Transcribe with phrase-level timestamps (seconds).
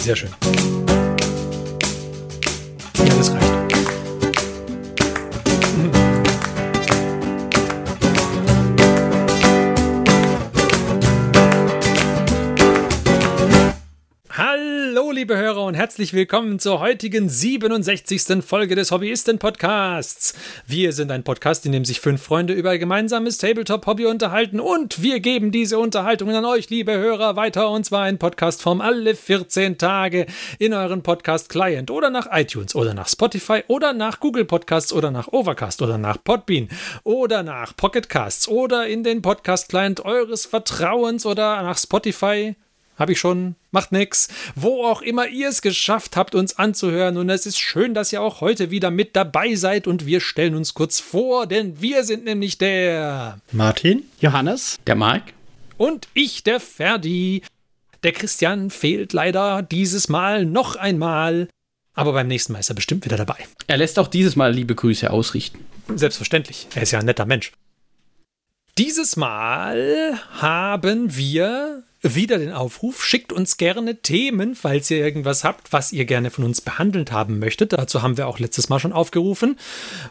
[0.00, 0.16] Sehr
[15.70, 18.42] und herzlich willkommen zur heutigen 67.
[18.44, 20.34] Folge des Hobbyisten-Podcasts.
[20.66, 25.00] Wir sind ein Podcast, in dem sich fünf Freunde über ein gemeinsames Tabletop-Hobby unterhalten und
[25.00, 29.78] wir geben diese Unterhaltungen an euch, liebe Hörer, weiter und zwar in Podcastform alle 14
[29.78, 30.26] Tage
[30.58, 35.28] in euren Podcast-Client oder nach iTunes oder nach Spotify oder nach Google Podcasts oder nach
[35.28, 36.68] Overcast oder nach Podbean
[37.04, 42.56] oder nach Pocketcasts oder in den Podcast-Client eures Vertrauens oder nach Spotify
[43.00, 44.28] habe ich schon, macht nix.
[44.54, 47.16] Wo auch immer ihr es geschafft habt, uns anzuhören.
[47.16, 49.86] Und es ist schön, dass ihr auch heute wieder mit dabei seid.
[49.86, 55.32] Und wir stellen uns kurz vor, denn wir sind nämlich der Martin, Johannes, der Marc
[55.80, 57.42] und ich, der Ferdi.
[58.02, 61.48] Der Christian fehlt leider dieses Mal noch einmal.
[61.94, 63.36] Aber beim nächsten Mal ist er bestimmt wieder dabei.
[63.66, 65.64] Er lässt auch dieses Mal liebe Grüße ausrichten.
[65.94, 66.68] Selbstverständlich.
[66.74, 67.52] Er ist ja ein netter Mensch.
[68.76, 75.72] Dieses Mal haben wir wieder den Aufruf, schickt uns gerne Themen, falls ihr irgendwas habt,
[75.72, 77.74] was ihr gerne von uns behandelt haben möchtet.
[77.74, 79.58] Dazu haben wir auch letztes Mal schon aufgerufen.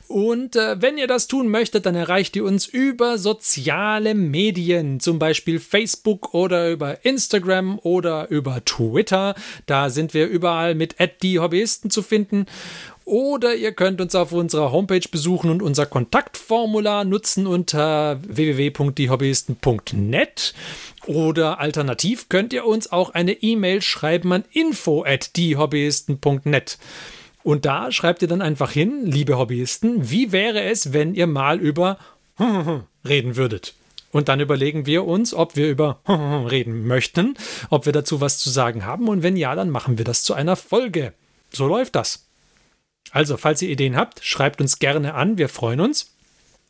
[0.07, 5.17] Und äh, wenn ihr das tun möchtet, dann erreicht ihr uns über soziale Medien, zum
[5.17, 9.33] Beispiel Facebook oder über Instagram oder über Twitter.
[9.65, 12.45] Da sind wir überall mit die Hobbyisten zu finden.
[13.09, 20.53] Oder ihr könnt uns auf unserer Homepage besuchen und unser Kontaktformular nutzen unter www.diehobbyisten.net.
[21.07, 26.77] Oder alternativ könnt ihr uns auch eine E-Mail schreiben an info@diehobbyisten.net.
[27.41, 31.59] Und da schreibt ihr dann einfach hin, liebe Hobbyisten, wie wäre es, wenn ihr mal
[31.59, 31.97] über
[33.07, 33.73] reden würdet?
[34.11, 37.33] Und dann überlegen wir uns, ob wir über reden möchten,
[37.71, 39.07] ob wir dazu was zu sagen haben.
[39.07, 41.13] Und wenn ja, dann machen wir das zu einer Folge.
[41.51, 42.28] So läuft das.
[43.11, 45.37] Also, falls ihr Ideen habt, schreibt uns gerne an.
[45.37, 46.13] Wir freuen uns.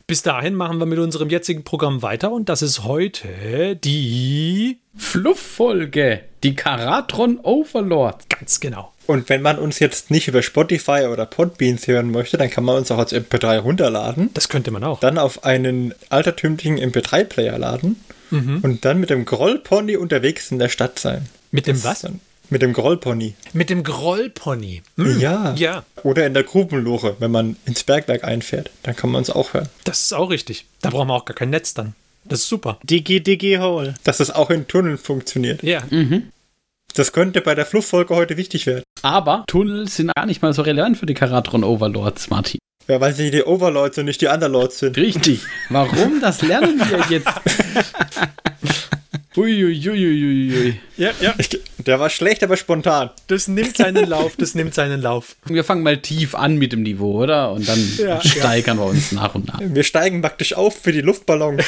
[0.10, 6.22] Bis dahin machen wir mit unserem jetzigen Programm weiter und das ist heute die Fluff-Folge,
[6.42, 8.28] die Karatron Overlord.
[8.28, 8.92] Ganz genau.
[9.06, 12.78] Und wenn man uns jetzt nicht über Spotify oder Podbeans hören möchte, dann kann man
[12.78, 14.32] uns auch als MP3 runterladen.
[14.34, 15.00] Das könnte man auch.
[15.00, 18.62] Dann auf einen altertümlichen MP3-Player laden mhm.
[18.64, 21.28] und dann mit dem Grollpony unterwegs in der Stadt sein.
[21.52, 22.08] Mit dem was?
[22.52, 23.36] Mit dem Grollpony.
[23.54, 24.82] Mit dem Grollpony.
[24.98, 25.20] Hm.
[25.20, 25.54] Ja.
[25.56, 25.84] Ja.
[26.04, 28.72] Oder in der Grubenloche, wenn man ins Bergwerk einfährt.
[28.84, 29.70] Dann kann man uns auch hören.
[29.84, 30.66] Das ist auch richtig.
[30.82, 31.94] Da brauchen wir auch gar kein Netz dann.
[32.26, 32.80] Das ist super.
[32.84, 33.96] Digi Digi Hole.
[34.04, 35.62] Dass das auch in Tunneln funktioniert.
[35.64, 35.84] Ja.
[35.90, 36.32] Mhm.
[36.96, 38.84] Das könnte bei der Fluchtfolge heute wichtig werden.
[39.04, 42.60] Aber Tunnel sind gar nicht mal so relevant für die Karatron Overlords, Martin.
[42.88, 44.98] Ja, weil sie die Overlords und nicht die Underlords sind.
[44.98, 45.42] Richtig.
[45.70, 46.20] Warum?
[46.22, 47.30] Das lernen wir jetzt.
[49.40, 50.80] Uiuiuiui.
[50.98, 51.34] Ja, ja.
[51.86, 53.10] Der war schlecht, aber spontan.
[53.28, 55.38] Das nimmt seinen Lauf, das nimmt seinen Lauf.
[55.46, 57.54] Wir fangen mal tief an mit dem Niveau, oder?
[57.54, 58.84] Und dann ja, steigern ja.
[58.84, 59.62] wir uns nach und nach.
[59.64, 61.64] Wir steigen praktisch auf für die Luftballons.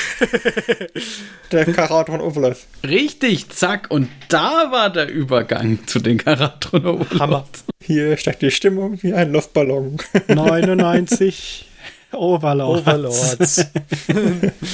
[1.51, 2.57] der Karatron Overlord.
[2.85, 3.89] Richtig, zack.
[3.89, 7.05] Und da war der Übergang zu den Karatron.
[7.19, 7.47] Hammer.
[7.81, 9.97] Hier steigt die Stimmung wie ein Luftballon.
[10.27, 11.70] 99.
[12.11, 12.81] Overlords.
[12.81, 13.65] Overlords.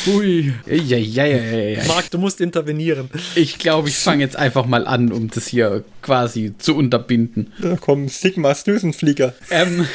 [0.07, 0.53] Ui.
[0.65, 3.09] Ja, ja, ja, ja, Marc, du musst intervenieren.
[3.35, 7.53] Ich glaube, ich fange jetzt einfach mal an, um das hier quasi zu unterbinden.
[7.61, 9.33] Da kommen Sigma Snoosenflieger.
[9.51, 9.87] Ähm.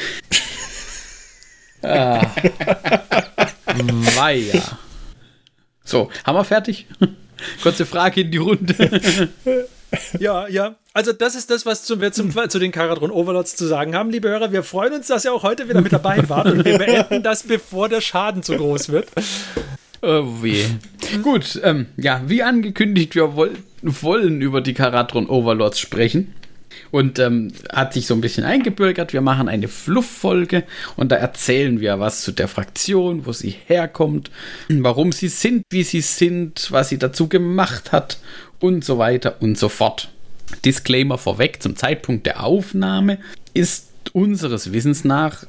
[1.83, 2.25] ah.
[4.15, 4.61] Weia.
[5.83, 6.87] So, haben wir fertig?
[7.61, 9.29] Kurze Frage in die Runde.
[10.19, 10.75] ja, ja.
[10.93, 14.29] Also das ist das, was wir zum, zu den Karadron Overlords zu sagen haben, liebe
[14.29, 14.51] Hörer.
[14.51, 17.43] Wir freuen uns, dass ihr auch heute wieder mit dabei wart und wir beenden das,
[17.43, 19.07] bevor der Schaden zu groß wird.
[20.01, 20.65] Oh weh.
[21.21, 26.33] Gut, ähm, ja, wie angekündigt, wir woll wollen über die Karadron Overlords sprechen.
[26.93, 29.13] Und ähm, hat sich so ein bisschen eingebürgert.
[29.13, 30.63] Wir machen eine Fluff-Folge
[30.95, 34.29] und da erzählen wir was zu der Fraktion, wo sie herkommt,
[34.69, 38.19] warum sie sind, wie sie sind, was sie dazu gemacht hat
[38.59, 40.11] und so weiter und so fort.
[40.65, 43.17] Disclaimer vorweg, zum Zeitpunkt der Aufnahme
[43.55, 45.47] ist unseres Wissens nach,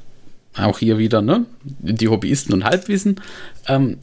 [0.56, 3.20] auch hier wieder, ne, die Hobbyisten und Halbwissen,
[3.68, 3.98] ähm,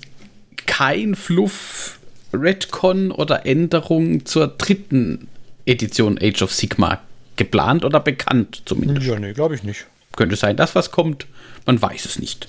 [0.67, 1.97] kein Fluff,
[2.33, 5.27] Redcon oder Änderung zur dritten
[5.65, 7.01] Edition Age of Sigma
[7.41, 9.07] geplant oder bekannt zumindest.
[9.07, 9.87] Ja, nee, glaube ich nicht.
[10.15, 11.25] Könnte sein, dass was kommt,
[11.65, 12.47] man weiß es nicht.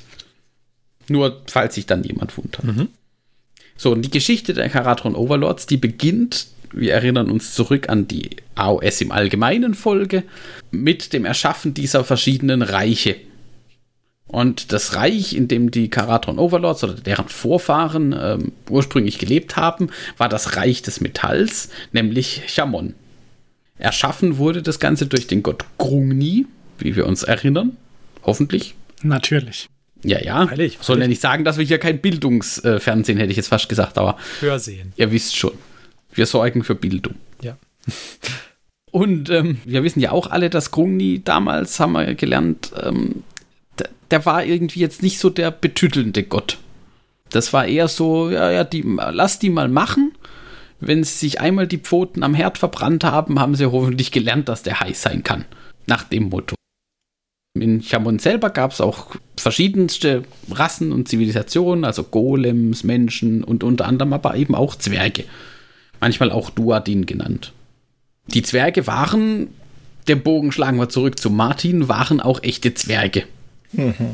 [1.08, 2.64] Nur falls sich dann jemand wundert.
[2.64, 2.88] Mhm.
[3.76, 8.36] So, und die Geschichte der Karatron Overlords, die beginnt, wir erinnern uns zurück an die
[8.54, 10.24] AOS im Allgemeinen Folge,
[10.70, 13.16] mit dem Erschaffen dieser verschiedenen Reiche.
[14.26, 19.88] Und das Reich, in dem die Karatron Overlords oder deren Vorfahren ähm, ursprünglich gelebt haben,
[20.18, 22.94] war das Reich des Metalls, nämlich Chamon.
[23.82, 26.46] Erschaffen wurde das Ganze durch den Gott Grungni,
[26.78, 27.76] wie wir uns erinnern.
[28.22, 28.76] Hoffentlich.
[29.02, 29.68] Natürlich.
[30.04, 30.46] Ja, ja.
[30.46, 33.98] Freilich, Soll ja nicht sagen, dass wir hier kein Bildungsfernsehen, hätte ich jetzt fast gesagt,
[33.98, 34.92] aber Hörsehen.
[34.96, 35.52] ihr wisst schon.
[36.14, 37.16] Wir sorgen für Bildung.
[37.42, 37.56] Ja.
[38.92, 43.24] Und ähm, wir wissen ja auch alle, dass Grungni damals, haben wir gelernt, ähm,
[43.78, 46.58] der, der war irgendwie jetzt nicht so der betüttelnde Gott.
[47.30, 50.12] Das war eher so, ja, ja, die, lass die mal machen.
[50.84, 54.64] Wenn sie sich einmal die Pfoten am Herd verbrannt haben, haben sie hoffentlich gelernt, dass
[54.64, 55.44] der heiß sein kann.
[55.86, 56.56] Nach dem Motto.
[57.54, 63.86] In Chamon selber gab es auch verschiedenste Rassen und Zivilisationen, also Golems, Menschen und unter
[63.86, 65.24] anderem aber eben auch Zwerge.
[66.00, 67.52] Manchmal auch Duadin genannt.
[68.26, 69.48] Die Zwerge waren,
[70.08, 73.22] der Bogen schlagen wir zurück zu Martin, waren auch echte Zwerge.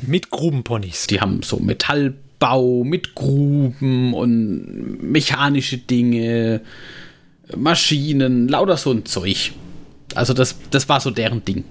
[0.06, 1.06] Mit Grubenponys.
[1.06, 1.58] Die haben so
[2.38, 6.60] Metallbau mit Gruben und mechanische Dinge,
[7.56, 9.52] Maschinen, lauter so ein Zeug.
[10.14, 11.64] Also das, das war so deren Ding.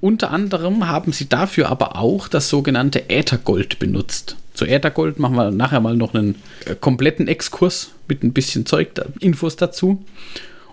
[0.00, 4.36] Unter anderem haben sie dafür aber auch das sogenannte Äthergold benutzt.
[4.52, 6.34] Zu Äthergold machen wir nachher mal noch einen
[6.66, 8.88] äh, kompletten Exkurs mit ein bisschen Zeug,
[9.20, 10.04] Infos dazu.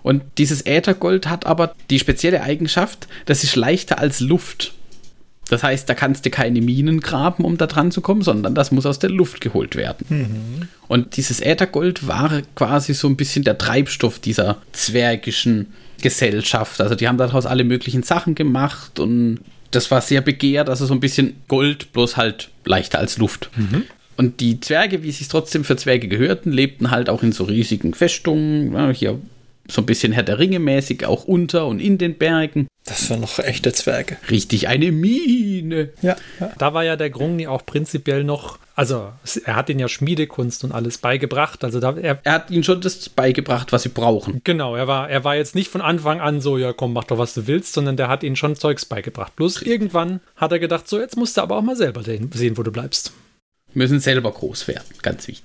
[0.02, 4.72] Und dieses Äthergold hat aber die spezielle Eigenschaft, das ist leichter als Luft.
[5.50, 8.70] Das heißt, da kannst du keine Minen graben, um da dran zu kommen, sondern das
[8.70, 10.68] muss aus der Luft geholt werden.
[10.86, 15.66] Und dieses Äthergold war quasi so ein bisschen der Treibstoff dieser zwergischen
[16.00, 16.80] Gesellschaft.
[16.80, 19.40] Also die haben daraus alle möglichen Sachen gemacht und
[19.72, 23.50] das war sehr begehrt, also so ein bisschen Gold, bloß halt leichter als Luft.
[24.16, 27.42] Und die Zwerge, wie sie es trotzdem für Zwerge gehörten, lebten halt auch in so
[27.44, 29.18] riesigen Festungen, ja, hier
[29.70, 32.66] so ein bisschen Herr der Ringe mäßig, auch unter und in den Bergen.
[32.84, 34.16] Das sind noch echte Zwerge.
[34.30, 35.90] Richtig eine Mine.
[36.02, 36.50] Ja, ja.
[36.58, 39.12] Da war ja der Grungni auch prinzipiell noch, also
[39.44, 41.62] er hat ihnen ja Schmiedekunst und alles beigebracht.
[41.62, 44.40] Also da, er, Er hat ihnen schon das beigebracht, was sie brauchen.
[44.44, 47.18] genau, er war, er war jetzt nicht von Anfang an so, ja komm, mach doch,
[47.18, 49.36] was du willst, sondern der hat ihnen schon Zeugs beigebracht.
[49.36, 52.56] Bloß irgendwann hat er gedacht, so jetzt musst du aber auch mal selber sehen, sehen
[52.58, 53.12] wo du bleibst.
[53.72, 55.44] Müssen selber groß werden, ganz wichtig.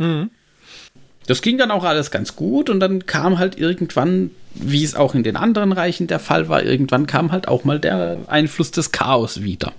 [1.27, 5.16] Das ging dann auch alles ganz gut und dann kam halt irgendwann, wie es auch
[5.16, 8.92] in den anderen Reichen der Fall war, irgendwann kam halt auch mal der Einfluss des
[8.92, 9.74] Chaos wieder.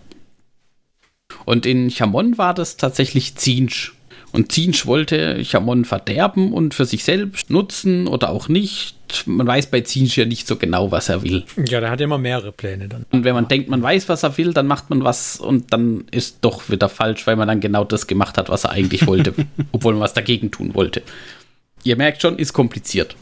[1.44, 3.95] Und in Chamon war das tatsächlich Zinsch.
[4.36, 8.94] Und Zinsch wollte Chamon verderben und für sich selbst nutzen oder auch nicht.
[9.24, 11.44] Man weiß bei Zinsch ja nicht so genau, was er will.
[11.56, 13.06] Ja, der hat ja immer mehrere Pläne dann.
[13.12, 16.04] Und wenn man denkt, man weiß, was er will, dann macht man was und dann
[16.10, 19.32] ist doch wieder falsch, weil man dann genau das gemacht hat, was er eigentlich wollte,
[19.72, 21.02] obwohl man was dagegen tun wollte.
[21.82, 23.16] Ihr merkt schon, ist kompliziert.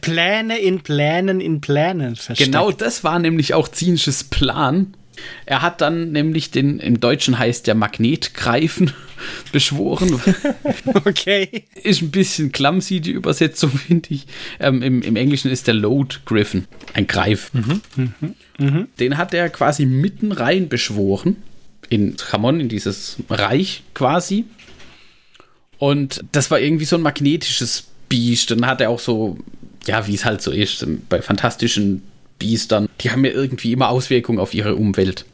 [0.00, 2.52] Pläne in Plänen in Plänen versteckt.
[2.52, 4.94] Genau das war nämlich auch Zinsches Plan.
[5.46, 8.92] Er hat dann nämlich den, im Deutschen heißt der Magnetgreifen
[9.52, 10.20] beschworen.
[11.06, 11.64] Okay.
[11.82, 14.26] ist ein bisschen clumsy, die Übersetzung, finde ich.
[14.60, 17.50] Ähm, im, Im Englischen ist der Load Griffin, ein Greif.
[18.98, 21.36] Den hat er quasi mitten rein beschworen.
[21.90, 24.44] In Ramon, in dieses Reich quasi.
[25.78, 28.50] Und das war irgendwie so ein magnetisches Biest.
[28.50, 29.38] Dann hat er auch so,
[29.86, 32.02] ja, wie es halt so ist, bei fantastischen
[32.44, 35.24] Biestern, die haben ja irgendwie immer Auswirkungen auf ihre Umwelt.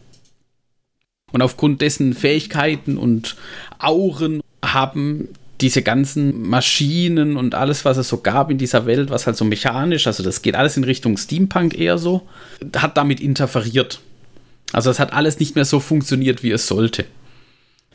[1.33, 3.37] Und aufgrund dessen Fähigkeiten und
[3.81, 5.29] Auren haben
[5.61, 9.45] diese ganzen Maschinen und alles, was es so gab in dieser Welt, was halt so
[9.45, 12.29] mechanisch, also das geht alles in Richtung Steampunk eher so,
[12.77, 14.01] hat damit interferiert.
[14.73, 17.05] Also es hat alles nicht mehr so funktioniert, wie es sollte.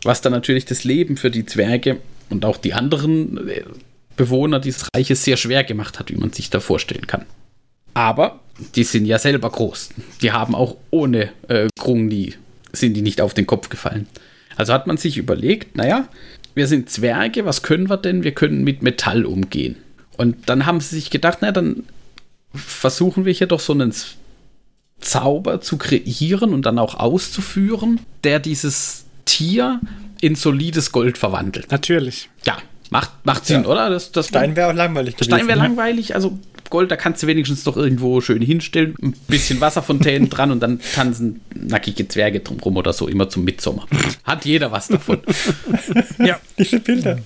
[0.04, 1.98] Was dann natürlich das Leben für die Zwerge
[2.30, 3.64] und auch die anderen äh,
[4.18, 7.26] Bewohner dieses Reiches sehr schwer gemacht hat, wie man sich da vorstellen kann.
[7.94, 8.42] Aber
[8.76, 9.90] die sind ja selber groß.
[10.22, 12.34] Die haben auch ohne äh, Grungni
[12.72, 14.08] sind die nicht auf den Kopf gefallen.
[14.56, 16.08] Also hat man sich überlegt, naja,
[16.54, 18.24] wir sind Zwerge, was können wir denn?
[18.24, 19.76] Wir können mit Metall umgehen.
[20.18, 21.84] Und dann haben sie sich gedacht, na dann
[22.54, 23.94] versuchen wir hier doch so einen
[25.02, 29.82] Zauber zu kreieren und dann auch auszuführen, der dieses Tier
[30.22, 31.72] in solides Gold verwandelt.
[31.72, 32.30] Natürlich.
[32.46, 32.58] Ja,
[32.90, 33.68] macht, macht Sinn, Ja.
[33.70, 33.90] oder?
[33.90, 35.32] Das, das Stein wäre auch langweilig gewesen.
[35.34, 36.40] Stein wäre langweilig, also
[36.76, 40.82] Gold, da kannst du wenigstens doch irgendwo schön hinstellen, ein bisschen Wasserfontänen dran und dann
[40.94, 43.88] tanzen nackige Zwerge drumrum oder so, immer zum Mitsommer.
[44.26, 45.22] Hat jeder was davon.
[46.20, 47.20] Ja, Diese Bilder.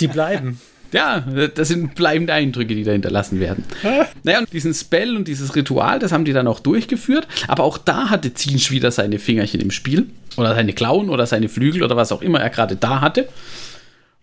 [0.00, 0.58] die bleiben.
[0.92, 1.20] Ja,
[1.54, 3.64] das sind bleibende Eindrücke, die da hinterlassen werden.
[4.22, 7.76] Naja, und diesen Spell und dieses Ritual, das haben die dann auch durchgeführt, aber auch
[7.76, 10.06] da hatte Zinsch wieder seine Fingerchen im Spiel
[10.38, 13.28] oder seine Klauen oder seine Flügel oder was auch immer er gerade da hatte.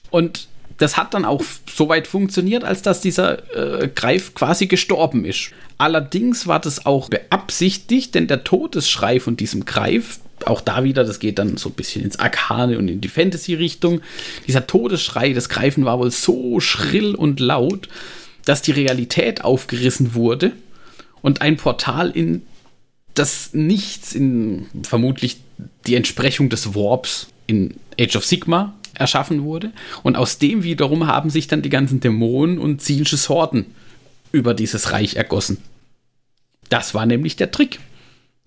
[0.10, 5.25] Und das hat dann auch so weit funktioniert, als dass dieser äh, Greif quasi gestorben
[5.25, 5.51] ist.
[5.77, 11.19] Allerdings war das auch beabsichtigt, denn der Todesschrei von diesem Greif, auch da wieder, das
[11.19, 14.01] geht dann so ein bisschen ins Arkane und in die Fantasy-Richtung,
[14.48, 17.89] dieser Todesschrei des Greifen war wohl so schrill und laut,
[18.46, 20.51] dass die Realität aufgerissen wurde
[21.22, 22.43] und ein Portal in
[23.13, 25.38] das Nichts, in vermutlich
[25.88, 29.72] die Entsprechung des Warps in Age of Sigma erschaffen wurde.
[30.04, 33.66] Und aus dem wiederum haben sich dann die ganzen Dämonen und zienische Horden
[34.32, 35.58] über dieses Reich ergossen.
[36.70, 37.80] Das war nämlich der Trick.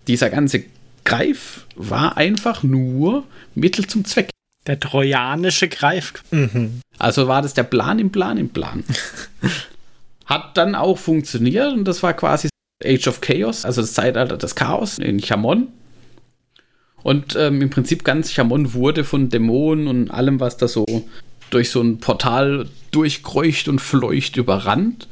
[0.07, 0.63] Dieser ganze
[1.03, 3.23] Greif war einfach nur
[3.55, 4.29] Mittel zum Zweck.
[4.67, 6.13] Der trojanische Greif.
[6.29, 6.81] Mhm.
[6.99, 8.83] Also war das der Plan im Plan im Plan.
[10.25, 12.49] Hat dann auch funktioniert und das war quasi
[12.83, 15.67] Age of Chaos, also das Zeitalter des Chaos in Chamon.
[17.03, 20.85] Und ähm, im Prinzip ganz Chamon wurde von Dämonen und allem, was da so
[21.49, 25.07] durch so ein Portal durchkreucht und fleucht überrannt.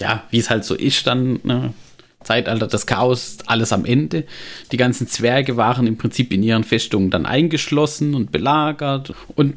[0.00, 1.74] Ja, wie es halt so ist, dann ne?
[2.22, 4.24] Zeitalter des Chaos, alles am Ende.
[4.72, 9.14] Die ganzen Zwerge waren im Prinzip in ihren Festungen dann eingeschlossen und belagert.
[9.36, 9.54] Und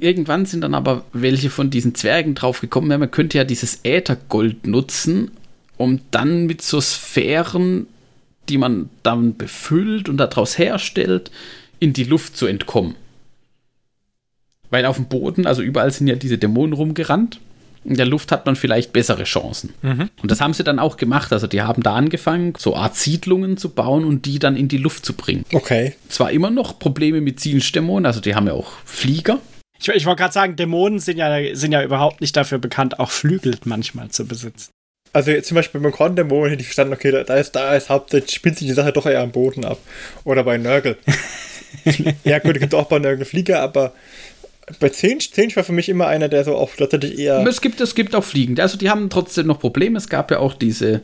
[0.00, 4.66] irgendwann sind dann aber welche von diesen Zwergen drauf gekommen, man könnte ja dieses Äthergold
[4.66, 5.30] nutzen,
[5.76, 7.86] um dann mit so Sphären
[8.48, 11.30] die man dann befüllt und daraus herstellt,
[11.80, 12.94] in die Luft zu entkommen.
[14.70, 17.40] Weil auf dem Boden, also überall sind ja diese Dämonen rumgerannt.
[17.84, 19.74] In der Luft hat man vielleicht bessere Chancen.
[19.82, 20.08] Mhm.
[20.22, 21.32] Und das haben sie dann auch gemacht.
[21.32, 24.78] Also die haben da angefangen, so Art Siedlungen zu bauen und die dann in die
[24.78, 25.44] Luft zu bringen.
[25.52, 25.94] Okay.
[26.08, 29.38] Zwar immer noch Probleme mit Zielstämmonen, also die haben ja auch Flieger.
[29.78, 33.10] Ich, ich wollte gerade sagen, Dämonen sind ja, sind ja überhaupt nicht dafür bekannt, auch
[33.10, 34.70] Flügel manchmal zu besitzen.
[35.14, 38.58] Also zum Beispiel beim Korndämon hätte ich verstanden, okay, da ist, da ist hauptsächlich, spielt
[38.58, 39.78] sich die Sache doch eher am Boden ab.
[40.24, 40.98] Oder bei Nörgel.
[42.24, 43.92] ja gut, es gibt auch bei Nörgel Flieger, aber
[44.80, 47.46] bei Zench, Zench war für mich immer einer, der so auch tatsächlich eher...
[47.46, 48.58] Es gibt, es gibt auch Fliegen.
[48.58, 49.96] Also die haben trotzdem noch Probleme.
[49.98, 51.02] Es gab ja auch diese...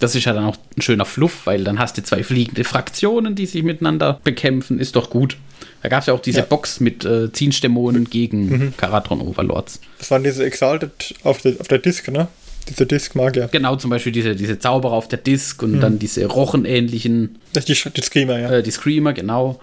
[0.00, 3.36] Das ist ja dann auch ein schöner Fluff, weil dann hast du zwei fliegende Fraktionen,
[3.36, 4.80] die sich miteinander bekämpfen.
[4.80, 5.36] Ist doch gut.
[5.82, 6.44] Da gab es ja auch diese ja.
[6.44, 8.74] Box mit äh, Zinsdämonen gegen mhm.
[8.76, 9.80] Karatron Overlords.
[9.98, 12.26] Das waren diese Exalted auf der, auf der Disc, ne?
[12.68, 13.46] Diese Disk mag ja.
[13.46, 15.80] Genau, zum Beispiel diese, diese Zauberer auf der Disk und mhm.
[15.80, 17.38] dann diese Rochenähnlichen.
[17.52, 18.50] Das die, die Screamer, ja.
[18.50, 19.60] Äh, die Screamer, genau.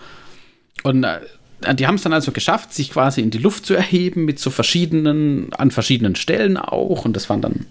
[0.84, 1.20] Und äh,
[1.76, 4.50] die haben es dann also geschafft, sich quasi in die Luft zu erheben mit so
[4.50, 7.06] verschiedenen, an verschiedenen Stellen auch.
[7.06, 7.66] Und das waren dann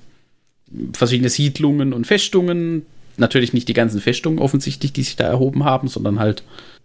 [0.93, 2.87] verschiedene Siedlungen und Festungen.
[3.17, 6.43] Natürlich nicht die ganzen Festungen offensichtlich, die sich da erhoben haben, sondern halt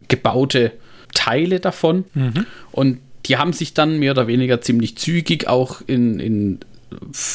[0.07, 0.71] gebaute
[1.13, 2.05] Teile davon.
[2.13, 2.45] Mhm.
[2.71, 6.59] Und die haben sich dann mehr oder weniger ziemlich zügig auch in, in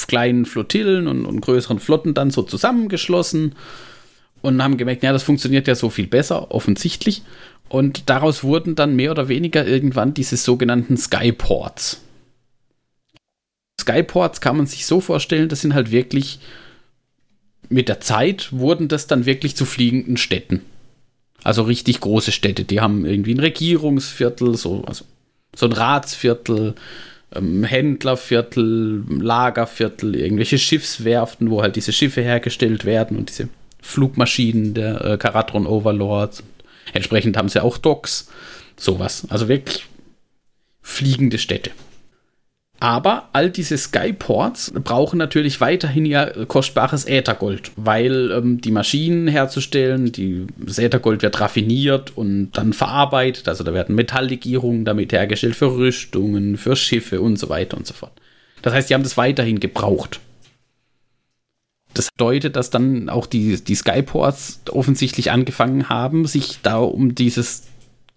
[0.06, 3.54] kleinen Flottillen und, und größeren Flotten dann so zusammengeschlossen
[4.42, 7.22] und haben gemerkt, ja, das funktioniert ja so viel besser, offensichtlich.
[7.68, 12.02] Und daraus wurden dann mehr oder weniger irgendwann diese sogenannten Skyports.
[13.80, 16.40] Skyports kann man sich so vorstellen, das sind halt wirklich
[17.68, 20.62] mit der Zeit wurden das dann wirklich zu fliegenden Städten.
[21.44, 22.64] Also richtig große Städte.
[22.64, 25.04] Die haben irgendwie ein Regierungsviertel, so, also
[25.54, 26.74] so ein Ratsviertel,
[27.34, 33.48] ähm, Händlerviertel, Lagerviertel, irgendwelche Schiffswerften, wo halt diese Schiffe hergestellt werden und diese
[33.82, 36.42] Flugmaschinen der äh, Karatron Overlords.
[36.92, 38.28] Entsprechend haben sie auch Docks,
[38.76, 39.26] sowas.
[39.28, 39.86] Also wirklich
[40.82, 41.70] fliegende Städte.
[42.80, 50.12] Aber all diese Skyports brauchen natürlich weiterhin ja kostbares Äthergold, weil ähm, die Maschinen herzustellen,
[50.12, 53.48] die, das Äthergold wird raffiniert und dann verarbeitet.
[53.48, 57.94] Also da werden Metalllegierungen damit hergestellt für Rüstungen, für Schiffe und so weiter und so
[57.94, 58.12] fort.
[58.62, 60.20] Das heißt, die haben das weiterhin gebraucht.
[61.94, 67.64] Das bedeutet, dass dann auch die, die Skyports offensichtlich angefangen haben, sich da um dieses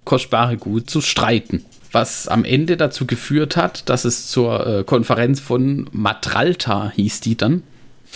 [0.05, 5.39] kostbare Gut zu streiten was am Ende dazu geführt hat, dass es zur äh, Konferenz
[5.39, 7.63] von Matralta hieß die dann.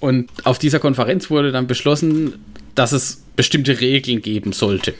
[0.00, 2.34] Und auf dieser Konferenz wurde dann beschlossen,
[2.74, 4.94] dass es bestimmte Regeln geben sollte.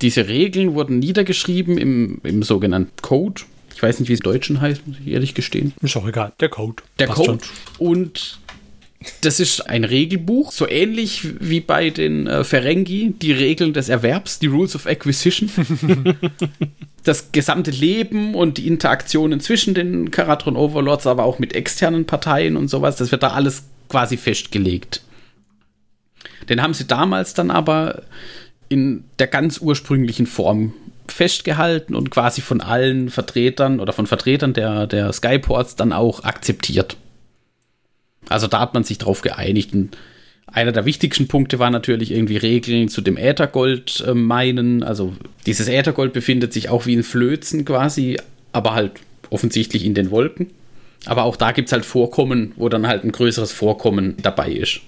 [0.00, 3.42] Diese Regeln wurden niedergeschrieben im, im sogenannten Code.
[3.74, 5.72] Ich weiß nicht, wie es im Deutschen heißt, muss ich ehrlich gestehen.
[5.80, 6.82] Ist auch egal, der Code.
[6.98, 7.44] Der Passt Code.
[7.44, 7.86] Schon.
[7.86, 8.38] Und
[9.22, 14.38] das ist ein Regelbuch, so ähnlich wie bei den äh, Ferengi, die Regeln des Erwerbs,
[14.38, 15.50] die Rules of Acquisition.
[17.04, 22.56] das gesamte Leben und die Interaktionen zwischen den Karatron Overlords, aber auch mit externen Parteien
[22.56, 25.02] und sowas, das wird da alles quasi festgelegt.
[26.48, 28.02] Den haben sie damals dann aber
[28.68, 30.74] in der ganz ursprünglichen Form
[31.06, 36.96] festgehalten und quasi von allen Vertretern oder von Vertretern der, der Skyports dann auch akzeptiert.
[38.32, 39.72] Also da hat man sich drauf geeinigt.
[39.74, 39.96] Und
[40.46, 44.82] einer der wichtigsten Punkte war natürlich irgendwie Regeln zu dem Äthergold äh, meinen.
[44.82, 45.14] Also
[45.46, 48.18] dieses Äthergold befindet sich auch wie in Flözen quasi,
[48.52, 48.92] aber halt
[49.30, 50.50] offensichtlich in den Wolken.
[51.06, 54.80] Aber auch da gibt es halt Vorkommen, wo dann halt ein größeres Vorkommen dabei ist.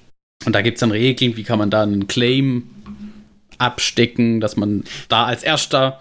[0.44, 2.64] Und da gibt es dann Regeln, wie kann man da einen Claim
[3.58, 6.00] abstecken, dass man da als erster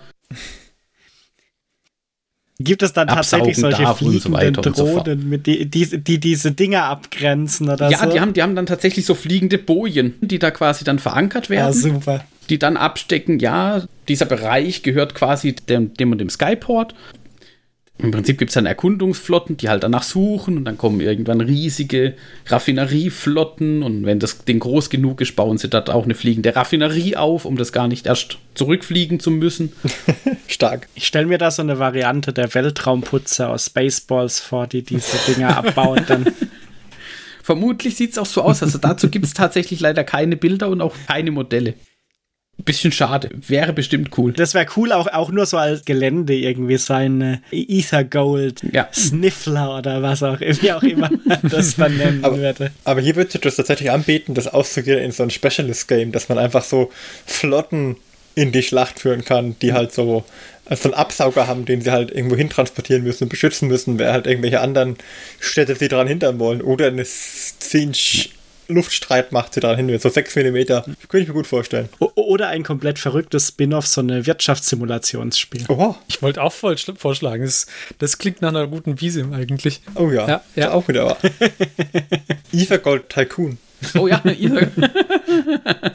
[2.59, 4.85] Gibt es dann tatsächlich solche so fliegenden so.
[4.85, 8.11] Drohnen, mit die, die, die diese Dinger abgrenzen oder Ja, so?
[8.11, 11.55] die haben, die haben dann tatsächlich so fliegende Bojen, die da quasi dann verankert ja,
[11.55, 12.23] werden, super.
[12.49, 13.39] die dann abstecken.
[13.39, 16.93] Ja, dieser Bereich gehört quasi dem, dem und dem Skyport.
[17.99, 22.15] Im Prinzip gibt es dann Erkundungsflotten, die halt danach suchen und dann kommen irgendwann riesige
[22.47, 27.15] Raffinerieflotten und wenn das Ding groß genug ist, bauen sie dort auch eine fliegende Raffinerie
[27.15, 29.73] auf, um das gar nicht erst zurückfliegen zu müssen.
[30.47, 30.89] Stark.
[30.95, 35.55] Ich stelle mir da so eine Variante der Weltraumputze aus Spaceballs vor, die diese Dinger
[35.57, 36.03] abbauen.
[36.07, 36.25] Dann
[37.43, 38.63] Vermutlich sieht es auch so aus.
[38.63, 41.73] Also dazu gibt es tatsächlich leider keine Bilder und auch keine Modelle.
[42.57, 43.29] Bisschen schade.
[43.47, 44.31] Wäre bestimmt cool.
[44.31, 48.87] Das wäre cool, auch, auch nur so als Gelände irgendwie sein äh, Ether Gold Ja.
[48.93, 52.71] Sniffler oder was auch, wie auch immer man das dann nennen Aber- würde.
[52.83, 56.37] Aber hier würde sich das tatsächlich anbieten, das auszugehen in so ein Specialist-Game, dass man
[56.37, 56.91] einfach so
[57.25, 57.97] Flotten
[58.35, 60.23] in die Schlacht führen kann, die halt so,
[60.69, 63.97] äh, so einen Absauger haben, den sie halt irgendwo hin transportieren müssen und beschützen müssen,
[63.99, 64.95] wer halt irgendwelche anderen
[65.39, 66.61] Städte sie daran hindern wollen.
[66.61, 67.03] Oder eine
[68.73, 69.99] Cinch Luftstreitmacht sie daran hindern.
[69.99, 70.41] So 6 mm.
[71.07, 71.89] Könnte ich mir gut vorstellen.
[71.99, 75.65] O oder ein komplett verrücktes Spin-off, so eine Wirtschaftssimulationsspiel.
[75.69, 75.95] Oha.
[76.07, 77.43] Ich wollte auch voll schlimm vorschlagen.
[77.43, 77.67] Das,
[77.99, 79.81] das klingt nach einer guten Wiese eigentlich.
[79.95, 80.27] Oh ja.
[80.27, 80.71] Ja, ja.
[80.71, 81.17] Auch wieder wahr.
[82.51, 83.57] Ether Gold Tycoon.
[83.97, 84.71] Oh ja, ihr,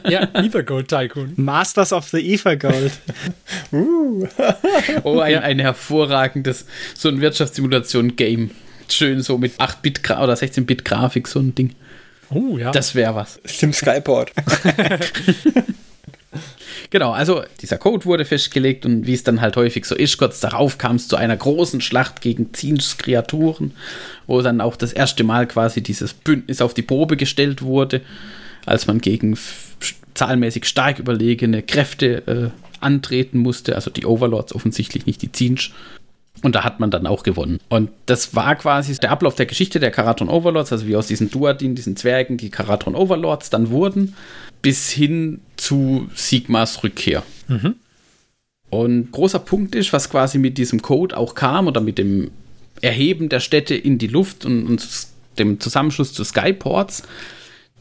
[0.07, 1.33] Ja, Evergold Tycoon.
[1.37, 2.91] Masters of the Ether Gold.
[5.03, 8.51] oh, ein, ein hervorragendes, so ein Wirtschaftssimulation-Game.
[8.89, 11.75] Schön so mit 8-Bit oder 16-Bit-Grafik, so ein Ding.
[12.31, 12.71] Oh, ja.
[12.71, 13.39] Das wäre was.
[13.45, 14.31] Sim Skyport.
[16.91, 20.39] Genau, also dieser Code wurde festgelegt und wie es dann halt häufig so ist, kurz
[20.39, 23.73] darauf kam es zu einer großen Schlacht gegen Zinsch Kreaturen,
[24.25, 28.01] wo dann auch das erste Mal quasi dieses Bündnis auf die Probe gestellt wurde,
[28.65, 29.37] als man gegen
[30.15, 35.73] zahlenmäßig stark überlegene Kräfte äh, antreten musste, also die Overlords offensichtlich nicht die Zinsch.
[36.41, 37.59] Und da hat man dann auch gewonnen.
[37.69, 41.29] Und das war quasi der Ablauf der Geschichte der Karatron Overlords, also wie aus diesen
[41.29, 44.15] Duadin, diesen Zwergen, die Karatron Overlords dann wurden,
[44.61, 47.23] bis hin zu Sigmas Rückkehr.
[48.69, 52.31] Und großer Punkt ist, was quasi mit diesem Code auch kam oder mit dem
[52.81, 54.87] Erheben der Städte in die Luft und, und
[55.37, 57.03] dem Zusammenschluss zu Skyports,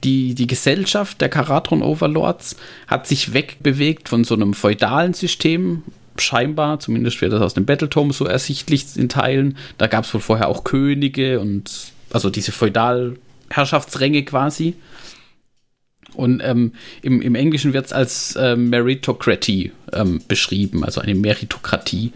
[0.04, 2.56] die, die Gesellschaft der Karatron Overlords
[2.86, 5.82] hat sich wegbewegt von so einem feudalen System,
[6.22, 9.56] scheinbar, zumindest wird das aus dem Battletome so ersichtlich in Teilen.
[9.76, 14.74] Da gab es wohl vorher auch Könige und also diese Feudalherrschaftsränge quasi.
[16.14, 22.12] Und ähm, im, im Englischen wird es als ähm, Meritocracy ähm, beschrieben, also eine Meritokratie,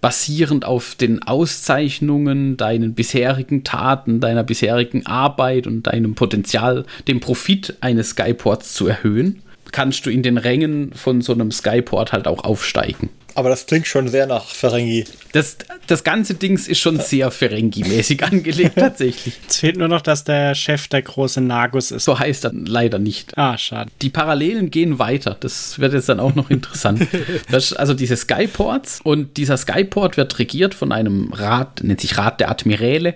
[0.00, 7.76] basierend auf den Auszeichnungen, deinen bisherigen Taten, deiner bisherigen Arbeit und deinem Potenzial, den Profit
[7.80, 12.44] eines Skyports zu erhöhen, kannst du in den Rängen von so einem Skyport halt auch
[12.44, 13.08] aufsteigen.
[13.34, 15.04] Aber das klingt schon sehr nach Ferengi.
[15.32, 19.34] Das, das ganze Dings ist schon sehr Ferengi-mäßig angelegt, tatsächlich.
[19.48, 22.04] Es fehlt nur noch, dass der Chef der große Nagus ist.
[22.04, 23.36] So heißt das leider nicht.
[23.36, 23.90] Ah, schade.
[24.02, 25.36] Die Parallelen gehen weiter.
[25.38, 27.06] Das wird jetzt dann auch noch interessant.
[27.50, 32.16] Das ist also diese Skyports und dieser Skyport wird regiert von einem Rat, nennt sich
[32.16, 33.14] Rat der Admiräle.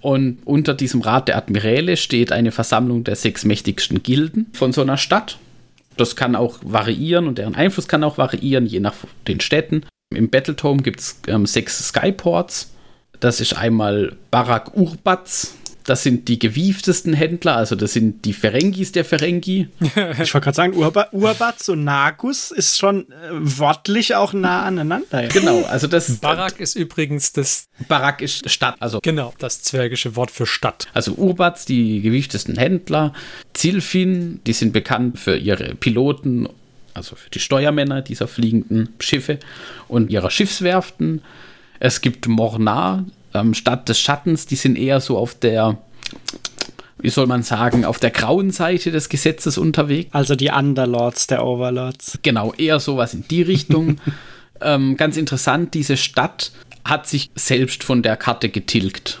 [0.00, 4.80] Und unter diesem Rat der Admiräle steht eine Versammlung der sechs mächtigsten Gilden von so
[4.82, 5.38] einer Stadt.
[6.00, 8.94] Das kann auch variieren und deren Einfluss kann auch variieren, je nach
[9.28, 9.84] den Städten.
[10.14, 12.72] Im Battletome gibt es ähm, sechs Skyports.
[13.20, 15.58] Das ist einmal Barak Urbaz.
[15.84, 19.68] Das sind die gewieftesten Händler, also das sind die Ferengis der Ferengi.
[20.20, 25.28] Ich wollte gerade sagen, Urba Urbatz und Nagus ist schon äh, wortlich auch nah aneinander.
[25.28, 30.30] Genau, also das Barak ist übrigens das, Barak ist Stadt, also genau, das zwergische Wort
[30.30, 30.88] für Stadt.
[30.92, 33.12] Also Urbats, die gewieftesten Händler,
[33.54, 36.48] Zilfin, die sind bekannt für ihre Piloten,
[36.94, 39.38] also für die Steuermänner dieser fliegenden Schiffe
[39.88, 41.22] und ihrer Schiffswerften.
[41.78, 45.78] Es gibt Mornar, ähm, Stadt des Schattens, die sind eher so auf der,
[46.98, 50.10] wie soll man sagen, auf der grauen Seite des Gesetzes unterwegs.
[50.12, 52.18] Also die Underlords der Overlords.
[52.22, 54.00] Genau, eher sowas in die Richtung.
[54.60, 56.52] ähm, ganz interessant, diese Stadt
[56.84, 59.20] hat sich selbst von der Karte getilgt.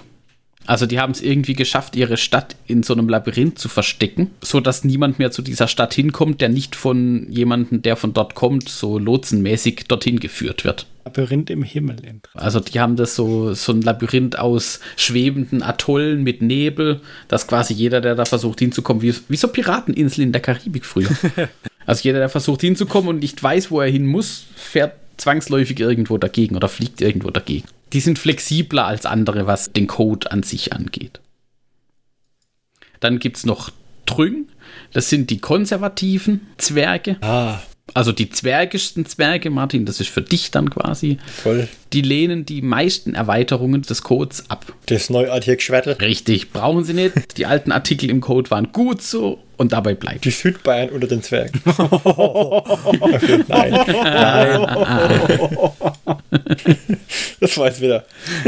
[0.66, 4.84] Also die haben es irgendwie geschafft, ihre Stadt in so einem Labyrinth zu verstecken, sodass
[4.84, 8.98] niemand mehr zu dieser Stadt hinkommt, der nicht von jemandem, der von dort kommt, so
[8.98, 10.86] lotsenmäßig dorthin geführt wird.
[11.04, 11.96] Labyrinth im Himmel.
[12.34, 17.74] Also die haben das so, so ein Labyrinth aus schwebenden Atollen mit Nebel, dass quasi
[17.74, 21.10] jeder, der da versucht hinzukommen, wie, wie so Pirateninseln in der Karibik früher.
[21.86, 26.18] also jeder, der versucht hinzukommen und nicht weiß, wo er hin muss, fährt zwangsläufig irgendwo
[26.18, 27.66] dagegen oder fliegt irgendwo dagegen.
[27.92, 31.20] Die sind flexibler als andere, was den Code an sich angeht.
[33.00, 33.70] Dann gibt es noch
[34.06, 34.46] Trüng.
[34.92, 37.16] Das sind die konservativen Zwerge.
[37.20, 37.60] Ah.
[37.94, 41.18] Also die zwergischsten Zwerge, Martin, das ist für dich dann quasi.
[41.42, 41.68] Toll.
[41.92, 44.72] Die lehnen die meisten Erweiterungen des Codes ab.
[44.86, 45.94] Das neuartige Geschwättel.
[45.94, 47.36] Richtig, brauchen sie nicht.
[47.36, 50.24] Die alten Artikel im Code waren gut so und dabei bleibt.
[50.24, 51.60] Die Südbayern unter den Zwergen.
[51.66, 53.72] okay, nein.
[53.72, 55.10] Nein.
[57.40, 58.04] das war jetzt wieder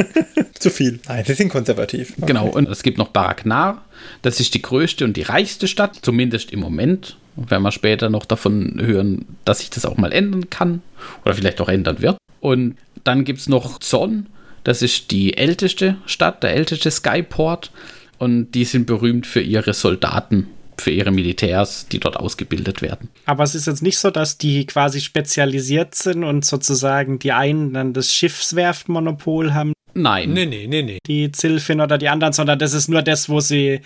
[0.59, 1.00] zu viel.
[1.09, 2.14] Nein, sie sind konservativ.
[2.18, 3.85] Genau, und es gibt noch Baraknar.
[4.22, 7.16] Das ist die größte und die reichste Stadt, zumindest im Moment.
[7.37, 10.83] Werden wir später noch davon hören, dass sich das auch mal ändern kann
[11.25, 12.18] oder vielleicht auch ändern wird.
[12.40, 14.27] Und dann gibt es noch Zorn.
[14.64, 17.71] Das ist die älteste Stadt, der älteste Skyport.
[18.18, 20.47] Und die sind berühmt für ihre Soldaten,
[20.79, 23.09] für ihre Militärs, die dort ausgebildet werden.
[23.27, 27.73] Aber es ist jetzt nicht so, dass die quasi spezialisiert sind und sozusagen die einen
[27.73, 30.33] dann das Schiffswerftmonopol haben, Nein.
[30.33, 30.99] Nee, nee, nee, nee.
[31.07, 33.81] die Zilfin oder die anderen, sondern das ist nur das, wo sie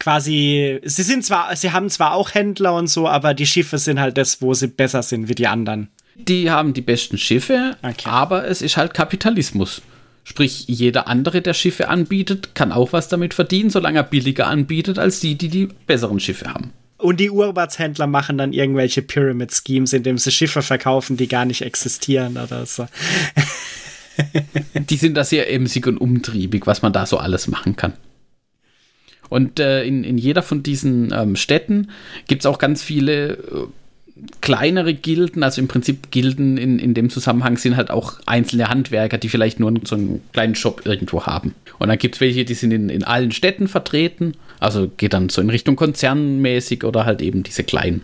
[0.00, 4.00] quasi, sie sind zwar, sie haben zwar auch Händler und so, aber die Schiffe sind
[4.00, 5.88] halt das, wo sie besser sind wie die anderen.
[6.16, 8.08] Die haben die besten Schiffe, Okay.
[8.08, 9.80] aber es ist halt Kapitalismus.
[10.24, 14.98] Sprich, jeder andere, der Schiffe anbietet, kann auch was damit verdienen, solange er billiger anbietet
[14.98, 16.72] als die, die die besseren Schiffe haben.
[16.98, 22.36] Und die Urwärtshändler machen dann irgendwelche Pyramid-Schemes, indem sie Schiffe verkaufen, die gar nicht existieren
[22.36, 22.86] oder so.
[24.74, 27.94] Die sind da sehr emsig und umtriebig, was man da so alles machen kann.
[29.30, 31.88] Und äh, in, in jeder von diesen ähm, Städten
[32.26, 33.36] gibt es auch ganz viele äh,
[34.40, 35.42] kleinere Gilden.
[35.42, 39.60] Also im Prinzip Gilden in, in dem Zusammenhang sind halt auch einzelne Handwerker, die vielleicht
[39.60, 41.54] nur so einen kleinen Shop irgendwo haben.
[41.78, 44.34] Und dann gibt es welche, die sind in, in allen Städten vertreten.
[44.58, 48.02] Also geht dann so in Richtung konzernmäßig oder halt eben diese kleinen.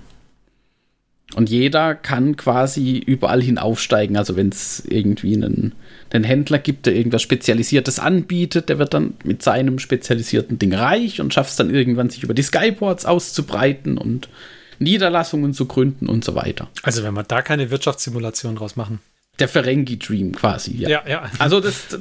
[1.35, 4.17] Und jeder kann quasi überall hin aufsteigen.
[4.17, 5.73] Also wenn es irgendwie einen,
[6.11, 11.21] einen Händler gibt, der irgendwas Spezialisiertes anbietet, der wird dann mit seinem spezialisierten Ding reich
[11.21, 14.29] und schafft es dann irgendwann, sich über die Skyboards auszubreiten und
[14.79, 16.69] Niederlassungen zu gründen und so weiter.
[16.83, 19.01] Also wenn wir da keine Wirtschaftssimulation draus machen.
[19.39, 20.89] Der Ferengi-Dream quasi, ja.
[20.89, 21.31] Ja, ja.
[21.39, 21.99] Also das,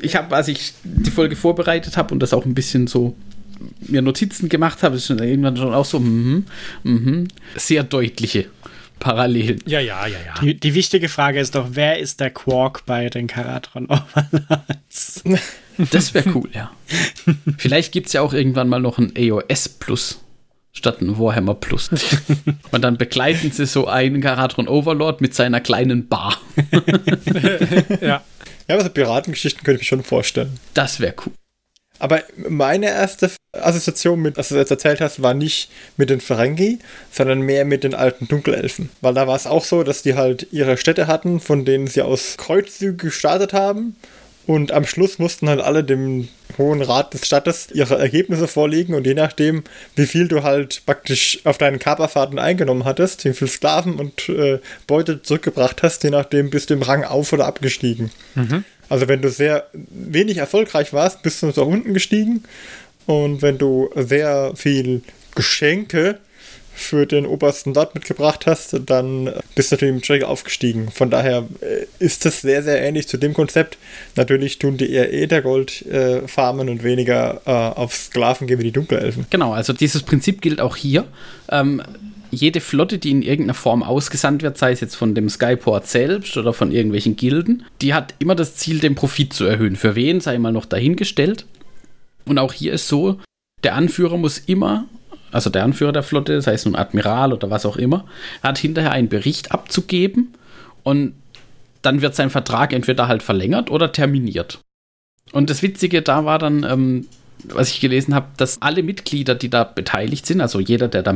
[0.00, 3.14] ich habe, als ich die Folge vorbereitet habe und das auch ein bisschen so
[3.80, 6.46] mir Notizen gemacht habe, ist schon irgendwann schon auch so, mhm,
[6.82, 8.46] mhm, sehr deutliche
[8.98, 9.60] Parallelen.
[9.66, 10.34] Ja, ja, ja, ja.
[10.40, 15.24] Die, die wichtige Frage ist doch, wer ist der Quark bei den Karatron Overlords?
[15.90, 16.70] Das wäre cool, ja.
[17.58, 20.20] Vielleicht gibt es ja auch irgendwann mal noch ein EOS Plus
[20.72, 21.90] statt ein Warhammer Plus.
[22.70, 26.40] Und dann begleiten sie so einen Karatron Overlord mit seiner kleinen Bar.
[28.00, 28.22] ja.
[28.68, 30.58] Ja, aber so Piratengeschichten könnte ich mir schon vorstellen.
[30.74, 31.32] Das wäre cool.
[32.02, 36.80] Aber meine erste Assoziation mit, was du jetzt erzählt hast, war nicht mit den Ferengi,
[37.12, 38.90] sondern mehr mit den alten Dunkelelfen.
[39.02, 42.02] Weil da war es auch so, dass die halt ihre Städte hatten, von denen sie
[42.02, 43.94] aus Kreuzzügen gestartet haben.
[44.48, 49.06] Und am Schluss mussten halt alle dem Hohen Rat des Stadtes ihre Ergebnisse vorlegen und
[49.06, 49.62] je nachdem,
[49.94, 54.58] wie viel du halt praktisch auf deinen Kaperfahrten eingenommen hattest, wie viel Sklaven und äh,
[54.88, 58.10] Beute zurückgebracht hast, je nachdem bist du im Rang auf- oder abgestiegen.
[58.92, 62.42] Also wenn du sehr wenig erfolgreich warst, bist du nach unten gestiegen
[63.06, 65.00] und wenn du sehr viel
[65.34, 66.18] Geschenke
[66.74, 70.90] für den obersten Lord mitgebracht hast, dann bist du natürlich im Track aufgestiegen.
[70.90, 73.78] Von daher äh, ist das sehr, sehr ähnlich zu dem Konzept.
[74.14, 78.72] Natürlich tun die eher Äthergold äh, farmen und weniger äh, auf Sklaven gehen wie die
[78.72, 79.24] Dunkelelfen.
[79.30, 81.06] Genau, also dieses Prinzip gilt auch hier.
[81.50, 81.82] Ähm,
[82.32, 86.36] jede Flotte, die in irgendeiner Form ausgesandt wird, sei es jetzt von dem Skyport selbst
[86.36, 89.76] oder von irgendwelchen Gilden, die hat immer das Ziel, den Profit zu erhöhen.
[89.76, 91.46] Für wen, sei mal noch dahingestellt.
[92.24, 93.20] Und auch hier ist so,
[93.62, 94.86] der Anführer muss immer,
[95.30, 98.06] also der Anführer der Flotte, sei es nun Admiral oder was auch immer,
[98.42, 100.34] hat hinterher einen Bericht abzugeben
[100.82, 101.14] und
[101.82, 104.60] dann wird sein Vertrag entweder halt verlängert oder terminiert.
[105.32, 107.06] Und das Witzige da war dann, ähm,
[107.44, 111.12] was ich gelesen habe, dass alle Mitglieder, die da beteiligt sind, also jeder, der da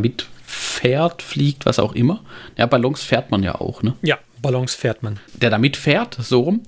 [0.47, 2.23] mitfährt, fliegt, was auch immer,
[2.57, 3.95] ja, Ballons fährt man ja auch, ne?
[4.03, 5.19] Ja, Ballons fährt man.
[5.35, 6.63] Der da mitfährt, so rum,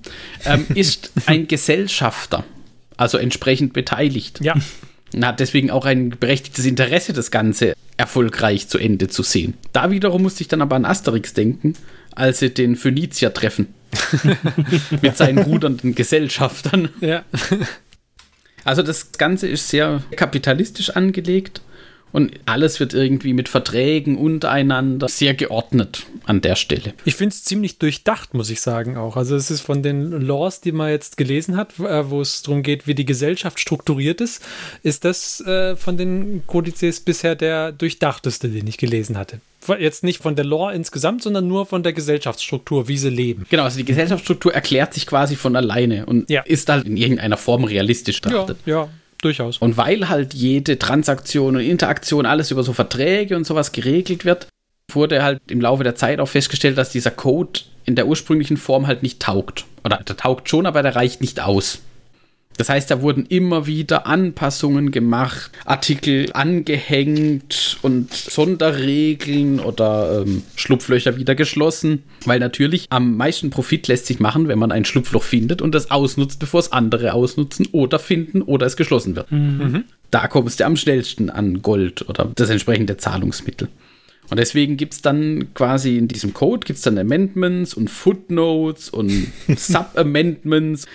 [0.45, 2.43] ähm, ist ein Gesellschafter,
[2.97, 4.39] also entsprechend beteiligt.
[4.41, 4.55] Ja.
[5.13, 9.55] Und hat deswegen auch ein berechtigtes Interesse, das Ganze erfolgreich zu Ende zu sehen.
[9.73, 11.73] Da wiederum musste ich dann aber an Asterix denken,
[12.13, 13.73] als sie den Phönizier treffen.
[15.01, 16.89] Mit seinen rudernden Gesellschaftern.
[17.01, 17.25] Ja.
[18.63, 21.61] Also das Ganze ist sehr kapitalistisch angelegt
[22.11, 26.93] und alles wird irgendwie mit Verträgen untereinander sehr geordnet an der Stelle.
[27.05, 29.15] Ich finde es ziemlich durchdacht, muss ich sagen auch.
[29.15, 32.63] Also es ist von den Laws, die man jetzt gelesen hat, äh, wo es darum
[32.63, 34.43] geht, wie die Gesellschaft strukturiert ist,
[34.83, 39.41] ist das äh, von den Kodizes bisher der durchdachteste, den ich gelesen hatte.
[39.77, 43.45] Jetzt nicht von der Law insgesamt, sondern nur von der Gesellschaftsstruktur, wie sie leben.
[43.49, 46.41] Genau, also die Gesellschaftsstruktur erklärt sich quasi von alleine und Ja.
[46.41, 48.89] ist halt in irgendeiner Form realistisch Ja, ja,
[49.21, 49.57] durchaus.
[49.57, 54.47] Und weil halt jede Transaktion und Interaktion alles über so Verträge und sowas geregelt wird,
[54.91, 58.87] wurde halt im Laufe der Zeit auch festgestellt, dass dieser Code in der ursprünglichen Form
[58.87, 59.65] halt nicht taugt.
[59.83, 61.81] Oder der taugt schon, aber der reicht nicht aus.
[62.59, 71.15] Das heißt, da wurden immer wieder Anpassungen gemacht, Artikel angehängt und Sonderregeln oder ähm, Schlupflöcher
[71.15, 72.03] wieder geschlossen.
[72.25, 75.89] Weil natürlich am meisten Profit lässt sich machen, wenn man ein Schlupfloch findet und das
[75.89, 79.31] ausnutzt, bevor es andere ausnutzen oder finden oder es geschlossen wird.
[79.31, 79.85] Mhm.
[80.11, 83.69] Da kommst du am schnellsten an Gold oder das entsprechende Zahlungsmittel.
[84.29, 89.31] Und deswegen gibt es dann quasi in diesem Code gibt's dann Amendments und Footnotes und
[89.47, 90.87] Sub-Amendments.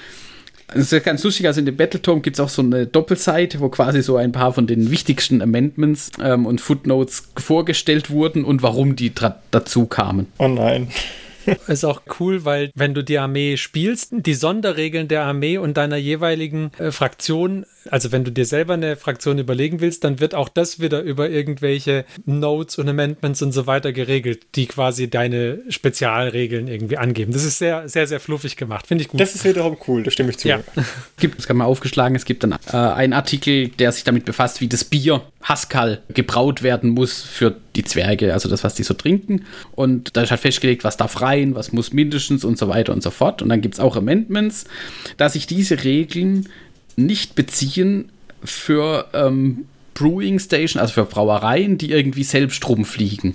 [0.68, 3.68] Das ist ganz lustig, also in dem Battletome gibt es auch so eine Doppelseite, wo
[3.68, 8.96] quasi so ein paar von den wichtigsten Amendments ähm, und Footnotes vorgestellt wurden und warum
[8.96, 9.12] die
[9.50, 10.26] dazu kamen.
[10.38, 10.88] Oh nein.
[11.66, 15.96] Ist auch cool, weil wenn du die Armee spielst, die Sonderregeln der Armee und deiner
[15.96, 20.48] jeweiligen äh, Fraktion, also wenn du dir selber eine Fraktion überlegen willst, dann wird auch
[20.48, 26.68] das wieder über irgendwelche Notes und Amendments und so weiter geregelt, die quasi deine Spezialregeln
[26.68, 27.32] irgendwie angeben.
[27.32, 28.86] Das ist sehr, sehr, sehr fluffig gemacht.
[28.86, 29.20] Finde ich gut.
[29.20, 30.48] Das ist wiederum cool, da stimme ich zu.
[30.48, 30.60] Ja.
[31.18, 34.60] gibt, es kann mal aufgeschlagen, es gibt dann äh, einen Artikel, der sich damit befasst,
[34.60, 38.94] wie das Bier Haskell gebraut werden muss für die Zwerge, also das, was die so
[38.94, 39.44] trinken.
[39.72, 43.02] Und da ist halt festgelegt, was darf rein, was muss mindestens und so weiter und
[43.02, 43.42] so fort.
[43.42, 44.64] Und dann gibt es auch Amendments,
[45.16, 46.48] dass sich diese Regeln
[46.96, 48.10] nicht beziehen
[48.42, 53.34] für ähm, Brewing Station, also für Brauereien, die irgendwie selbst rumfliegen.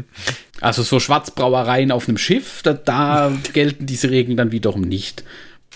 [0.60, 5.24] also so Schwarzbrauereien auf einem Schiff, da, da gelten diese Regeln dann wiederum nicht.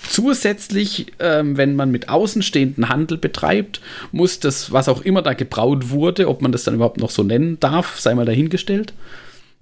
[0.08, 3.80] Zusätzlich, ähm, wenn man mit außenstehenden Handel betreibt,
[4.10, 7.22] muss das, was auch immer da gebraut wurde, ob man das dann überhaupt noch so
[7.22, 8.94] nennen darf, sei mal dahingestellt.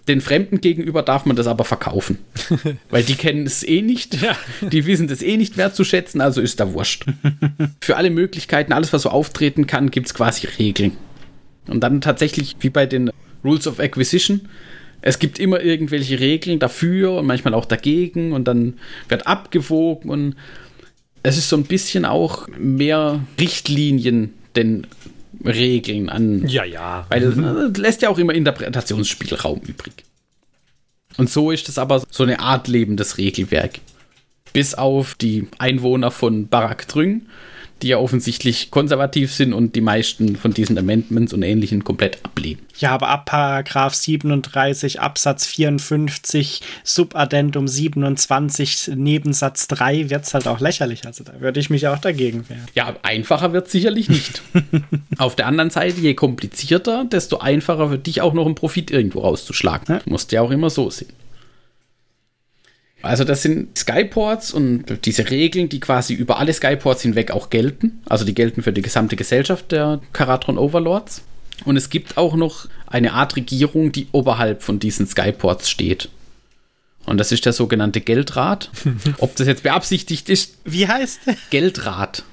[0.09, 2.19] Den Fremden gegenüber darf man das aber verkaufen.
[2.91, 4.21] Weil die kennen es eh nicht.
[4.21, 4.37] Ja.
[4.61, 7.07] Die wissen das eh nicht wertzuschätzen, also ist da wurscht.
[7.81, 10.97] Für alle Möglichkeiten, alles, was so auftreten kann, gibt es quasi Regeln.
[11.69, 13.11] Und dann tatsächlich, wie bei den
[13.45, 14.49] Rules of Acquisition,
[15.03, 18.75] es gibt immer irgendwelche Regeln dafür und manchmal auch dagegen und dann
[19.09, 20.37] wird abgewogen und
[21.23, 24.87] es ist so ein bisschen auch mehr Richtlinien denn
[25.45, 26.47] Regeln an.
[26.47, 27.07] Ja, ja.
[27.09, 30.05] Weil das, das lässt ja auch immer Interpretationsspielraum übrig.
[31.17, 33.81] Und so ist es aber so eine Art lebendes Regelwerk.
[34.53, 37.23] Bis auf die Einwohner von Barak Drüng,
[37.83, 42.61] die ja offensichtlich konservativ sind und die meisten von diesen Amendments und Ähnlichen komplett ablehnen.
[42.79, 50.61] Ja, aber ab Paragraph 37 Absatz 54 Subaddendum 27 Nebensatz 3 wird es halt auch
[50.61, 51.07] lächerlich.
[51.07, 52.67] Also da würde ich mich auch dagegen wehren.
[52.75, 54.43] Ja, einfacher wird sicherlich nicht.
[55.19, 59.21] Auf der anderen Seite, je komplizierter, desto einfacher für dich auch noch einen Profit irgendwo
[59.21, 59.97] rauszuschlagen.
[59.97, 60.03] Ja.
[60.07, 61.13] Musst ja auch immer so sehen.
[63.03, 68.01] Also das sind Skyports und diese Regeln, die quasi über alle Skyports hinweg auch gelten.
[68.07, 71.23] Also die gelten für die gesamte Gesellschaft der Karatron Overlords.
[71.65, 76.09] Und es gibt auch noch eine Art Regierung, die oberhalb von diesen Skyports steht.
[77.07, 78.71] Und das ist der sogenannte Geldrat.
[79.19, 80.59] Ob das jetzt beabsichtigt ist.
[80.65, 81.37] Wie heißt der?
[81.51, 82.25] Geldrat.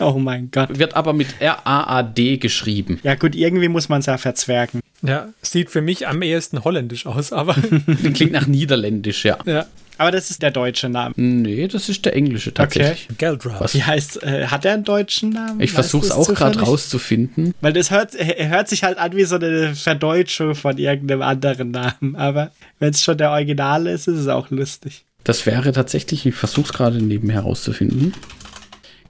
[0.00, 0.78] Oh mein Gott.
[0.78, 3.00] Wird aber mit R-A-A-D geschrieben.
[3.02, 4.80] Ja, gut, irgendwie muss man es ja verzwergen.
[5.02, 7.54] Ja, sieht für mich am ehesten holländisch aus, aber.
[8.14, 9.38] Klingt nach niederländisch, ja.
[9.46, 9.66] Ja.
[9.98, 11.12] Aber das ist der deutsche Name.
[11.16, 13.06] Nee, das ist der englische tatsächlich.
[13.06, 13.14] Okay.
[13.18, 13.74] Geldrat.
[13.74, 15.60] Wie heißt, äh, hat er einen deutschen Namen?
[15.60, 17.52] Ich versuche es auch gerade rauszufinden.
[17.60, 22.14] Weil das hört, hört sich halt an wie so eine Verdeutschung von irgendeinem anderen Namen.
[22.14, 25.04] Aber wenn es schon der Original ist, ist es auch lustig.
[25.24, 28.14] Das wäre tatsächlich, ich versuche es gerade nebenher herauszufinden.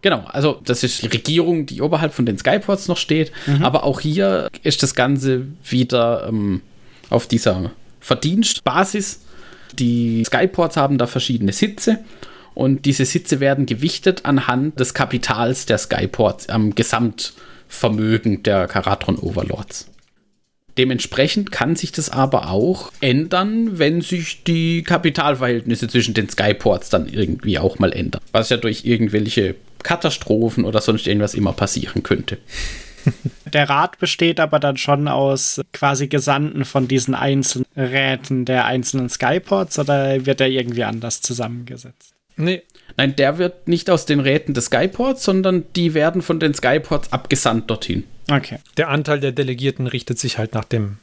[0.01, 3.33] Genau, also das ist die Regierung, die oberhalb von den Skyports noch steht.
[3.47, 3.65] Mhm.
[3.65, 6.63] Aber auch hier ist das Ganze wieder ähm,
[7.11, 9.23] auf dieser Verdienstbasis.
[9.79, 11.99] Die Skyports haben da verschiedene Sitze
[12.55, 19.89] und diese Sitze werden gewichtet anhand des Kapitals der Skyports am Gesamtvermögen der Karatron Overlords.
[20.79, 27.09] Dementsprechend kann sich das aber auch ändern, wenn sich die Kapitalverhältnisse zwischen den Skyports dann
[27.09, 28.23] irgendwie auch mal ändern.
[28.31, 32.38] Was ja durch irgendwelche Katastrophen oder sonst irgendwas immer passieren könnte.
[33.53, 39.09] Der Rat besteht aber dann schon aus quasi Gesandten von diesen einzelnen Räten der einzelnen
[39.09, 42.14] Skyports oder wird er irgendwie anders zusammengesetzt?
[42.37, 42.62] Nee.
[42.97, 47.12] Nein, der wird nicht aus den Räten des Skyports, sondern die werden von den Skyports
[47.12, 48.05] abgesandt dorthin.
[48.31, 48.59] Okay.
[48.77, 50.99] Der Anteil der Delegierten richtet sich halt nach dem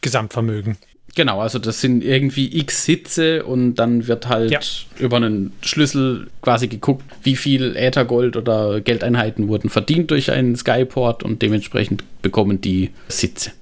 [0.00, 0.76] Gesamtvermögen.
[1.16, 4.60] Genau, also das sind irgendwie x Sitze und dann wird halt ja.
[4.98, 11.22] über einen Schlüssel quasi geguckt, wie viel Äthergold oder Geldeinheiten wurden verdient durch einen Skyport
[11.22, 13.52] und dementsprechend bekommen die Sitze.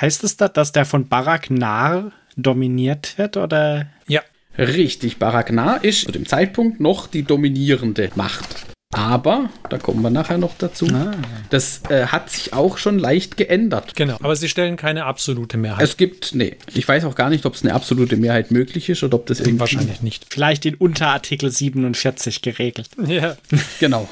[0.00, 3.88] Heißt es da, dass der von Barak Nar dominiert wird oder?
[4.08, 4.22] Ja.
[4.56, 8.71] Richtig, Barak Nar ist zu dem Zeitpunkt noch die dominierende Macht.
[8.92, 11.12] Aber, da kommen wir nachher noch dazu, ah.
[11.48, 13.94] das äh, hat sich auch schon leicht geändert.
[13.96, 15.82] Genau, aber sie stellen keine absolute Mehrheit.
[15.82, 19.02] Es gibt, nee, ich weiß auch gar nicht, ob es eine absolute Mehrheit möglich ist
[19.02, 19.60] oder ob das irgendwie...
[19.60, 20.26] Wahrscheinlich nicht.
[20.28, 22.88] Vielleicht in Unterartikel 47 geregelt.
[23.06, 23.36] Ja.
[23.80, 24.08] Genau.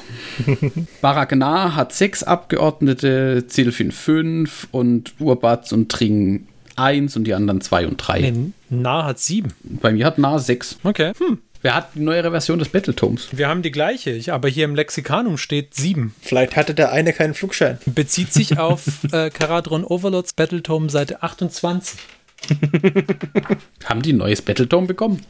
[1.01, 7.87] Baragnar hat sechs Abgeordnete, Zilfin fünf und Urbatz und Tring eins und die anderen zwei
[7.87, 8.21] und drei.
[8.21, 9.53] Nee, Nah hat sieben.
[9.63, 10.77] Bei mir hat Nah sechs.
[10.83, 11.13] Okay.
[11.17, 11.39] Hm.
[11.63, 13.27] Wer hat die neuere Version des Battletomes?
[13.31, 16.15] Wir haben die gleiche, aber hier im Lexikanum steht 7.
[16.19, 17.77] Vielleicht hatte der eine keinen Flugschein.
[17.85, 21.99] Bezieht sich auf äh, Karadron Overlords Battletome Seite 28.
[23.85, 25.23] haben die ein neues Battletome bekommen?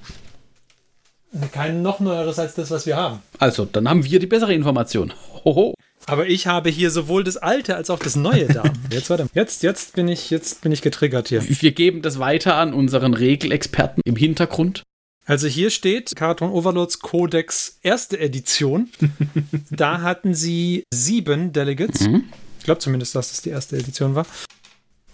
[1.52, 3.20] Kein noch neueres als das, was wir haben.
[3.38, 5.14] Also, dann haben wir die bessere Information.
[5.44, 5.74] Hoho.
[6.06, 8.64] Aber ich habe hier sowohl das alte als auch das neue da.
[8.92, 9.28] Jetzt, warte.
[9.34, 11.44] Jetzt, jetzt, bin ich, jetzt bin ich getriggert hier.
[11.48, 14.84] Wir geben das weiter an unseren Regelexperten im Hintergrund.
[15.26, 18.90] Also hier steht Cartoon Overlords Codex erste Edition.
[19.70, 22.02] da hatten sie sieben Delegates.
[22.02, 22.26] Mhm.
[22.60, 24.26] Ich glaube zumindest, dass das die erste Edition war.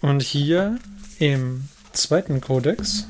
[0.00, 0.78] Und hier
[1.18, 3.06] im zweiten Codex,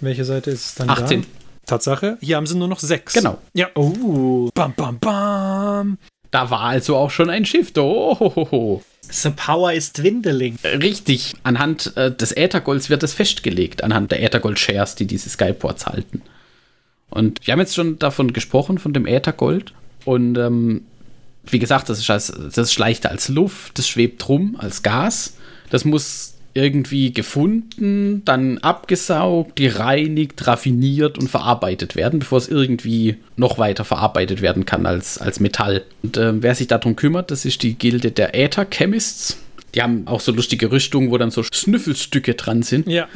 [0.00, 1.22] welche Seite ist es dann 18.
[1.22, 1.28] da?
[1.66, 3.12] Tatsache, hier haben sie nur noch sechs.
[3.14, 3.38] Genau.
[3.52, 3.68] Ja.
[3.74, 4.50] Oh.
[4.54, 5.98] Bam, bam, bam.
[6.30, 7.72] Da war also auch schon ein Schiff.
[7.76, 8.82] Oh.
[9.10, 10.56] The power is dwindling.
[10.64, 11.34] Richtig.
[11.42, 16.22] Anhand äh, des Äthergolds wird es festgelegt, anhand der Äthergold-Shares, die diese Skyports halten.
[17.10, 19.72] Und wir haben jetzt schon davon gesprochen, von dem Äthergold.
[20.04, 20.82] Und ähm,
[21.44, 25.34] wie gesagt, das ist, als, das ist leichter als Luft, das schwebt rum als Gas.
[25.70, 33.58] Das muss irgendwie gefunden, dann abgesaugt, gereinigt, raffiniert und verarbeitet werden, bevor es irgendwie noch
[33.58, 35.84] weiter verarbeitet werden kann als, als Metall.
[36.02, 39.38] Und äh, wer sich darum kümmert, das ist die Gilde der Äther Chemists.
[39.76, 42.88] Die haben auch so lustige Rüstungen, wo dann so Schnüffelstücke dran sind.
[42.88, 43.08] Ja.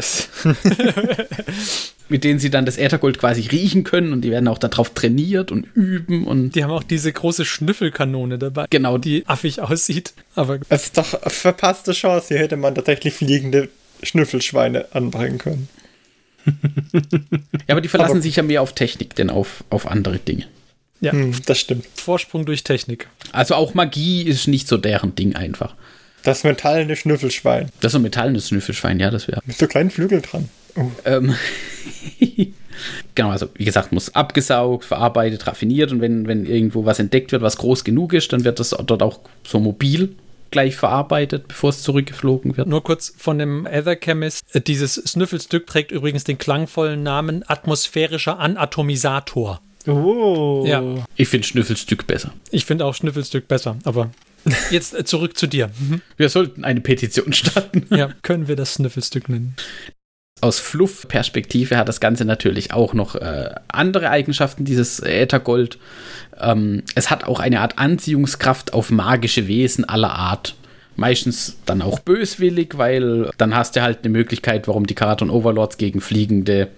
[2.10, 5.52] mit denen sie dann das Äthergold quasi riechen können und die werden auch darauf trainiert
[5.52, 6.54] und üben und.
[6.54, 8.66] Die haben auch diese große Schnüffelkanone dabei.
[8.68, 8.98] Genau.
[8.98, 10.12] Die affig aussieht.
[10.34, 10.58] Aber.
[10.68, 12.28] Es ist doch eine verpasste Chance.
[12.28, 13.70] Hier hätte man tatsächlich fliegende
[14.02, 15.68] Schnüffelschweine anbringen können.
[16.92, 17.00] ja,
[17.68, 20.46] aber die verlassen aber sich ja mehr auf Technik, denn auf, auf andere Dinge.
[21.00, 21.86] Ja, hm, das stimmt.
[21.94, 23.08] Vorsprung durch Technik.
[23.32, 25.74] Also auch Magie ist nicht so deren Ding einfach.
[26.22, 27.70] Das metallene Schnüffelschwein.
[27.80, 29.40] Das ist ein metallenes Schnüffelschwein, ja, das wäre.
[29.46, 30.48] Mit so kleinen Flügeln dran.
[30.76, 30.90] Oh.
[31.04, 31.34] Ähm,
[33.14, 37.42] genau, also wie gesagt, muss abgesaugt, verarbeitet, raffiniert und wenn, wenn irgendwo was entdeckt wird,
[37.42, 40.14] was groß genug ist, dann wird das dort auch so mobil
[40.50, 42.66] gleich verarbeitet, bevor es zurückgeflogen wird.
[42.68, 44.44] Nur kurz von dem Ether Chemist.
[44.66, 49.60] Dieses Snüffelstück trägt übrigens den klangvollen Namen atmosphärischer Anatomisator.
[49.86, 50.64] Oh.
[50.66, 50.82] Ja.
[51.16, 52.32] Ich finde Schnüffelstück besser.
[52.50, 54.10] Ich finde auch Schnüffelstück besser, aber
[54.70, 55.70] jetzt äh, zurück zu dir.
[55.78, 56.00] Mhm.
[56.16, 57.86] Wir sollten eine Petition starten.
[57.94, 59.56] Ja, können wir das Schnüffelstück nennen
[60.40, 65.78] aus Fluff-Perspektive hat das Ganze natürlich auch noch äh, andere Eigenschaften, dieses Äthergold.
[66.40, 70.54] Ähm, es hat auch eine Art Anziehungskraft auf magische Wesen aller Art.
[70.96, 75.78] Meistens dann auch böswillig, weil dann hast du halt eine Möglichkeit, warum die Karaton Overlords
[75.78, 76.68] gegen fliegende,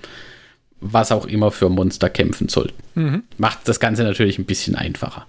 [0.81, 2.75] was auch immer für Monster kämpfen sollten.
[2.95, 3.23] Mhm.
[3.39, 5.27] Macht das Ganze natürlich ein bisschen einfacher.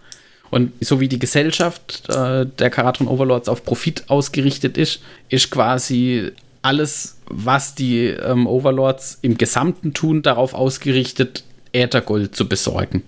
[0.54, 6.30] Und so wie die Gesellschaft äh, der Karaton Overlords auf Profit ausgerichtet ist, ist quasi
[6.62, 13.02] alles, was die ähm, Overlords im Gesamten tun, darauf ausgerichtet, Äthergold zu besorgen.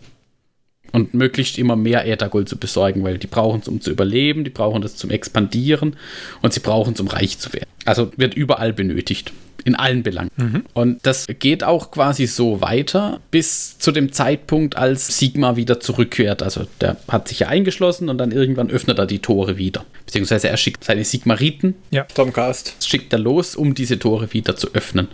[0.92, 4.50] Und möglichst immer mehr Äthergold zu besorgen, weil die brauchen es, um zu überleben, die
[4.50, 5.98] brauchen es zum Expandieren
[6.42, 7.70] und sie brauchen es, um reich zu werden.
[7.86, 9.34] Also wird überall benötigt
[9.66, 10.32] in allen Belangen.
[10.38, 10.64] Mhm.
[10.74, 16.44] Und das geht auch quasi so weiter bis zu dem Zeitpunkt, als Sigma wieder zurückkehrt.
[16.44, 19.84] Also der hat sich ja eingeschlossen und dann irgendwann öffnet er die Tore wieder.
[20.06, 21.74] Beziehungsweise er schickt seine Sigmariten.
[21.90, 22.86] Ja, Tomcast.
[22.86, 25.08] Schickt er los, um diese Tore wieder zu öffnen.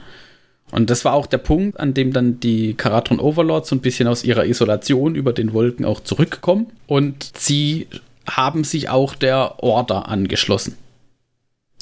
[0.70, 4.08] Und das war auch der Punkt, an dem dann die Karatron Overlords so ein bisschen
[4.08, 6.68] aus ihrer Isolation über den Wolken auch zurückkommen.
[6.88, 7.88] Und sie
[8.30, 10.78] haben sich auch der Order angeschlossen.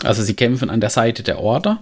[0.04, 1.82] Also sie kämpfen an der Seite der Order,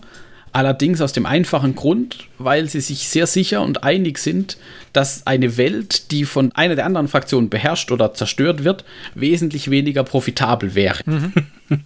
[0.51, 4.57] Allerdings aus dem einfachen Grund, weil sie sich sehr sicher und einig sind,
[4.97, 8.83] dass eine Welt, die von einer der anderen Fraktionen beherrscht oder zerstört wird,
[9.13, 11.03] wesentlich weniger profitabel wäre.
[11.05, 11.33] Mhm.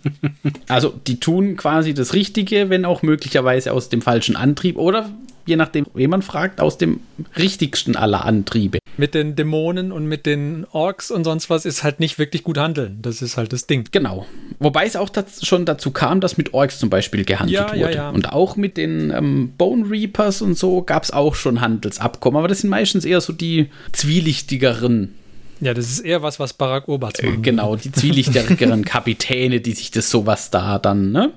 [0.69, 5.09] also die tun quasi das Richtige, wenn auch möglicherweise aus dem falschen Antrieb oder
[5.45, 7.01] je nachdem, wen man fragt, aus dem
[7.37, 8.79] richtigsten aller Antriebe.
[8.97, 12.57] Mit den Dämonen und mit den Orks und sonst was ist halt nicht wirklich gut
[12.57, 12.99] handeln.
[13.01, 13.85] Das ist halt das Ding.
[13.91, 14.25] Genau.
[14.59, 15.09] Wobei es auch
[15.41, 17.79] schon dazu kam, dass mit Orks zum Beispiel gehandelt ja, wurde.
[17.79, 18.09] Ja, ja.
[18.09, 22.37] Und auch mit den ähm, Bone Reapers und so gab es auch schon Handelsabkommen.
[22.37, 25.15] Aber das sind meistens eher so die zwielichtigeren
[25.63, 29.91] ja, das ist eher was, was Barack Obama äh, Genau, die zwielichtigeren Kapitäne, die sich
[29.91, 31.33] das sowas da dann, ne?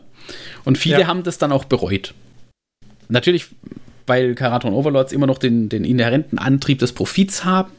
[0.65, 1.07] Und viele ja.
[1.09, 2.15] haben das dann auch bereut.
[3.11, 3.49] Natürlich
[4.07, 7.71] weil Karaton Overlords immer noch den, den inhärenten Antrieb des Profits haben,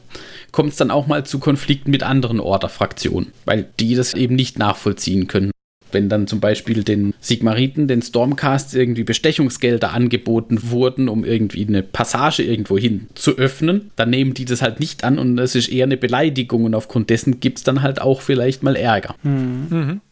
[0.52, 4.58] kommt es dann auch mal zu Konflikten mit anderen Order-Fraktionen, weil die das eben nicht
[4.58, 5.50] nachvollziehen können.
[5.96, 11.82] Wenn dann zum Beispiel den Sigmariten, den Stormcasts irgendwie Bestechungsgelder angeboten wurden, um irgendwie eine
[11.82, 15.68] Passage irgendwo hin zu öffnen, dann nehmen die das halt nicht an und es ist
[15.68, 19.14] eher eine Beleidigung und aufgrund dessen gibt es dann halt auch vielleicht mal Ärger.
[19.22, 20.02] Mhm.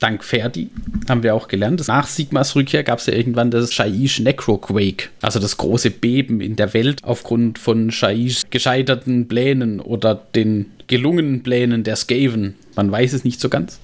[0.00, 0.68] Dank Ferdi
[1.08, 5.40] haben wir auch gelernt, nach Sigmas Rückkehr gab es ja irgendwann das Shaiish Necroquake, also
[5.40, 11.84] das große Beben in der Welt aufgrund von Shaiish gescheiterten Plänen oder den gelungenen Plänen
[11.84, 12.54] der Skaven.
[12.76, 13.80] Man weiß es nicht so ganz.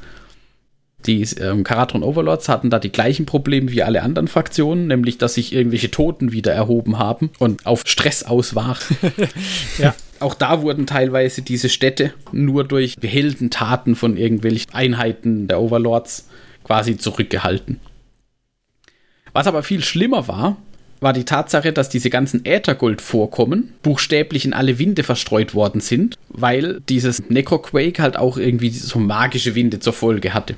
[1.07, 5.35] Die ähm, Karatron Overlords hatten da die gleichen Probleme wie alle anderen Fraktionen, nämlich dass
[5.35, 8.77] sich irgendwelche Toten wieder erhoben haben und auf Stress aus waren.
[9.79, 9.95] Ja.
[10.19, 16.29] Auch da wurden teilweise diese Städte nur durch Heldentaten von irgendwelchen Einheiten der Overlords
[16.65, 17.81] quasi zurückgehalten.
[19.33, 20.59] Was aber viel schlimmer war,
[21.01, 26.81] war die Tatsache, dass diese ganzen Äthergold-Vorkommen buchstäblich in alle Winde verstreut worden sind, weil
[26.89, 30.57] dieses Necroquake halt auch irgendwie so magische Winde zur Folge hatte.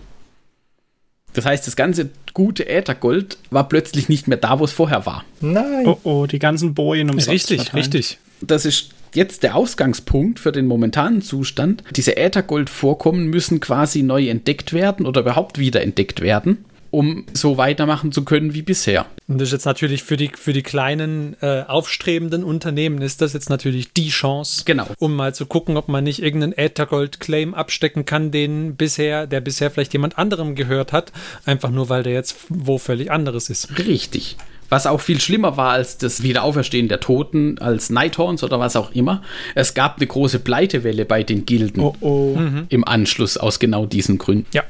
[1.35, 5.25] Das heißt, das ganze gute Äthergold war plötzlich nicht mehr da, wo es vorher war.
[5.41, 5.87] Nein.
[5.87, 7.83] Oh oh, die ganzen Bojen umsonst Richtig, verteilen.
[7.83, 8.19] richtig.
[8.41, 11.85] Das ist jetzt der Ausgangspunkt für den momentanen Zustand.
[11.95, 18.13] Diese Äthergold-Vorkommen müssen quasi neu entdeckt werden oder überhaupt wieder entdeckt werden, um so weitermachen
[18.13, 19.07] zu können wie bisher.
[19.27, 23.33] Und das ist jetzt natürlich für die, für die kleinen äh, aufstrebenden Unternehmen ist das
[23.33, 24.87] jetzt natürlich die Chance, Genau.
[24.99, 29.71] um mal zu gucken, ob man nicht irgendeinen Äthergold-Claim abstecken kann, den bisher, der bisher
[29.71, 31.13] vielleicht jemand anderem gehört hat,
[31.47, 33.79] einfach nur weil der jetzt wo völlig anderes ist.
[33.79, 34.37] Richtig.
[34.69, 38.93] Was auch viel schlimmer war als das Wiederauferstehen der Toten, als Nighthorns oder was auch
[38.93, 39.23] immer.
[39.55, 42.39] Es gab eine große Pleitewelle bei den Gilden Oh oh.
[42.69, 44.47] im Anschluss aus genau diesen Gründen.
[44.53, 44.63] Ja.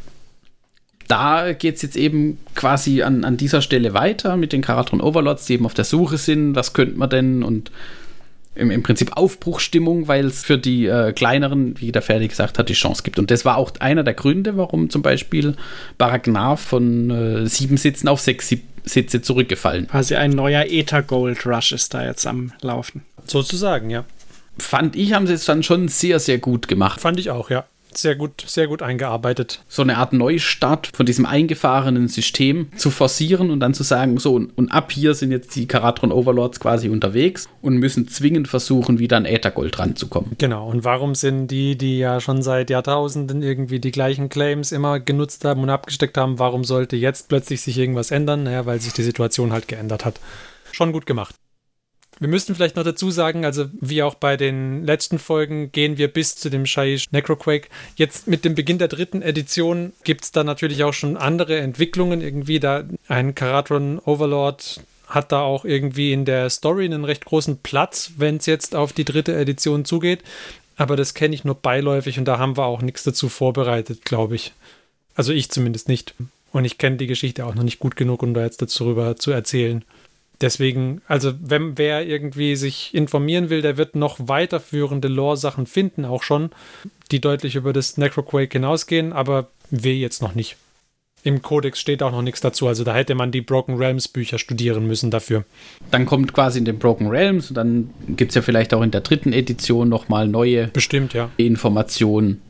[1.12, 5.44] Da geht es jetzt eben quasi an, an dieser Stelle weiter mit den Karatron Overlords,
[5.44, 7.70] die eben auf der Suche sind, was könnte man denn und
[8.54, 12.68] im, im Prinzip Aufbruchstimmung, weil es für die äh, kleineren, wie der Ferdi gesagt hat,
[12.68, 13.18] die Chance gibt.
[13.18, 15.54] Und das war auch einer der Gründe, warum zum Beispiel
[15.98, 19.86] Baragnar von äh, sieben Sitzen auf sechs Sieb- Sitze zurückgefallen.
[19.86, 23.02] Quasi ein neuer Ether Gold Rush ist da jetzt am Laufen.
[23.26, 24.04] Sozusagen, ja.
[24.58, 27.00] Fand ich, haben sie es dann schon sehr, sehr gut gemacht.
[27.00, 27.64] Fand ich auch, ja.
[27.99, 29.62] Sehr gut, sehr gut eingearbeitet.
[29.68, 34.34] so eine Art Neustart von diesem eingefahrenen System zu forcieren und dann zu sagen, so
[34.34, 38.99] und, und ab hier sind jetzt die Karatron Overlords quasi unterwegs und müssen zwingend versuchen,
[38.99, 40.32] wieder an Äthergold ranzukommen.
[40.38, 40.68] Genau.
[40.68, 45.45] Und warum sind die, die ja schon seit Jahrtausenden irgendwie die gleichen Claims immer genutzt
[45.45, 48.45] haben und abgesteckt haben, warum sollte jetzt plötzlich sich irgendwas ändern?
[48.45, 50.20] Naja, weil sich die Situation halt geändert hat.
[50.72, 51.34] Schon gut gemacht.
[52.22, 56.06] Wir müssten vielleicht noch dazu sagen, also wie auch bei den letzten Folgen gehen wir
[56.06, 57.68] bis zu dem Shaiish Necroquake.
[57.96, 62.20] Jetzt mit dem Beginn der dritten Edition gibt es da natürlich auch schon andere Entwicklungen.
[62.20, 67.58] Irgendwie da ein Karatron Overlord hat da auch irgendwie in der Story einen recht großen
[67.58, 70.22] Platz, wenn es jetzt auf die dritte Edition zugeht.
[70.76, 74.36] Aber das kenne ich nur beiläufig und da haben wir auch nichts dazu vorbereitet, glaube
[74.36, 74.52] ich.
[75.16, 76.14] Also ich zumindest nicht.
[76.52, 79.32] Und ich kenne die Geschichte auch noch nicht gut genug, um da jetzt darüber zu
[79.32, 79.84] erzählen.
[80.43, 86.24] Deswegen, also wenn wer irgendwie sich informieren will, der wird noch weiterführende Lore-Sachen finden, auch
[86.24, 86.51] schon,
[87.12, 90.57] die deutlich über das Necroquake hinausgehen, aber wir jetzt noch nicht.
[91.24, 94.38] Im Codex steht auch noch nichts dazu, also da hätte man die Broken Realms Bücher
[94.38, 95.45] studieren müssen dafür.
[95.93, 98.90] Dann kommt quasi in den Broken Realms und dann gibt es ja vielleicht auch in
[98.90, 101.30] der dritten Edition nochmal neue Bestimmt, ja.
[101.36, 102.43] Informationen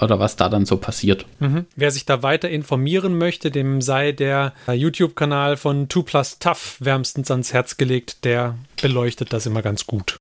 [0.00, 1.26] oder was da dann so passiert.
[1.38, 1.66] Mhm.
[1.76, 7.30] Wer sich da weiter informieren möchte, dem sei der YouTube-Kanal von 2 Plus Tough wärmstens
[7.30, 8.24] ans Herz gelegt.
[8.24, 10.16] Der beleuchtet das immer ganz gut.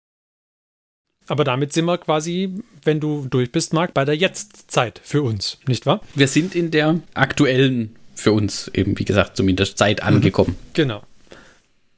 [1.28, 2.54] Aber damit sind wir quasi,
[2.84, 6.02] wenn du durch bist, Marc, bei der Jetztzeit für uns, nicht wahr?
[6.16, 10.58] Wir sind in der aktuellen, für uns eben, wie gesagt, zumindest Zeit angekommen.
[10.74, 11.02] Genau.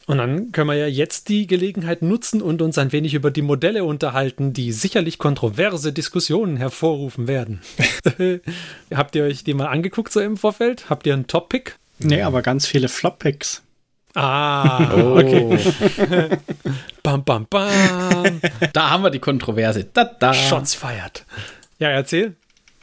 [0.08, 3.42] Und dann können wir ja jetzt die Gelegenheit nutzen und uns ein wenig über die
[3.42, 7.62] Modelle unterhalten, die sicherlich kontroverse Diskussionen hervorrufen werden.
[8.94, 10.90] Habt ihr euch die mal angeguckt so im Vorfeld?
[10.92, 11.78] Habt ihr einen Top-Pick?
[11.98, 13.64] Nee, aber ganz viele Flop-Picks.
[14.14, 15.18] Ah, Oh.
[15.18, 15.58] okay.
[17.04, 18.42] Bam, bam, bam.
[18.74, 19.86] Da haben wir die Kontroverse.
[19.94, 20.34] Da, da.
[20.34, 21.26] Shots feiert.
[21.78, 22.36] Ja, erzähl.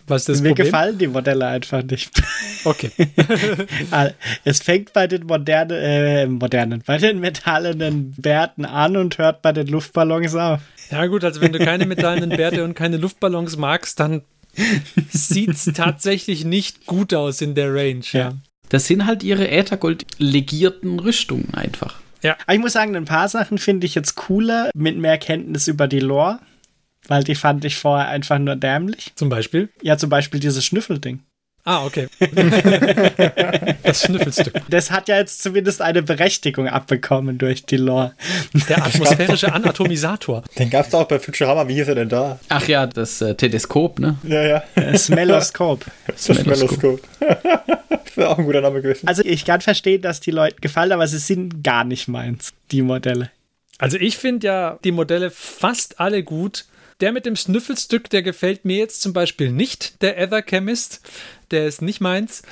[0.06, 0.66] Was ist das Mir Problem?
[0.66, 2.10] gefallen die Modelle einfach nicht.
[2.64, 2.92] Okay.
[4.44, 9.52] Es fängt bei den modernen, äh, modernen, bei den metallenen Bärten an und hört bei
[9.52, 10.60] den Luftballons auf.
[10.92, 14.22] Ja, gut, also wenn du keine metallenen Bärte und keine Luftballons magst, dann
[15.10, 18.04] sieht's tatsächlich nicht gut aus in der Range.
[18.12, 18.20] Ja.
[18.20, 18.32] Ja.
[18.68, 21.96] Das sind halt ihre Äthergold-legierten Rüstungen einfach.
[22.22, 25.88] Aber ich muss sagen, ein paar Sachen finde ich jetzt cooler, mit mehr Kenntnis über
[25.88, 26.38] die Lore,
[27.08, 29.12] weil die fand ich vorher einfach nur dämlich.
[29.14, 29.68] Zum Beispiel.
[29.82, 31.20] Ja, zum Beispiel dieses Schnüffelding.
[31.64, 32.08] Ah, okay.
[33.84, 34.52] das Schnüffelstück.
[34.68, 38.14] Das hat ja jetzt zumindest eine Berechtigung abbekommen durch die Lore.
[38.68, 40.42] Der atmosphärische Anatomisator.
[40.58, 41.68] Den gab es auch bei Futurama.
[41.68, 42.40] Wie hieß er denn da?
[42.48, 44.16] Ach ja, das äh, Teleskop, ne?
[44.24, 44.62] Ja, ja.
[44.74, 45.84] Das Meloskop.
[46.06, 47.00] Das Meloskop.
[47.20, 49.06] das wäre auch ein guter Name gewesen.
[49.06, 52.82] Also ich kann verstehen, dass die Leute gefallen, aber sie sind gar nicht meins, die
[52.82, 53.30] Modelle.
[53.78, 56.64] Also ich finde ja die Modelle fast alle gut.
[57.02, 61.00] Der mit dem Snüffelstück, der gefällt mir jetzt zum Beispiel nicht, der Ether Chemist.
[61.50, 62.42] Der ist nicht meins.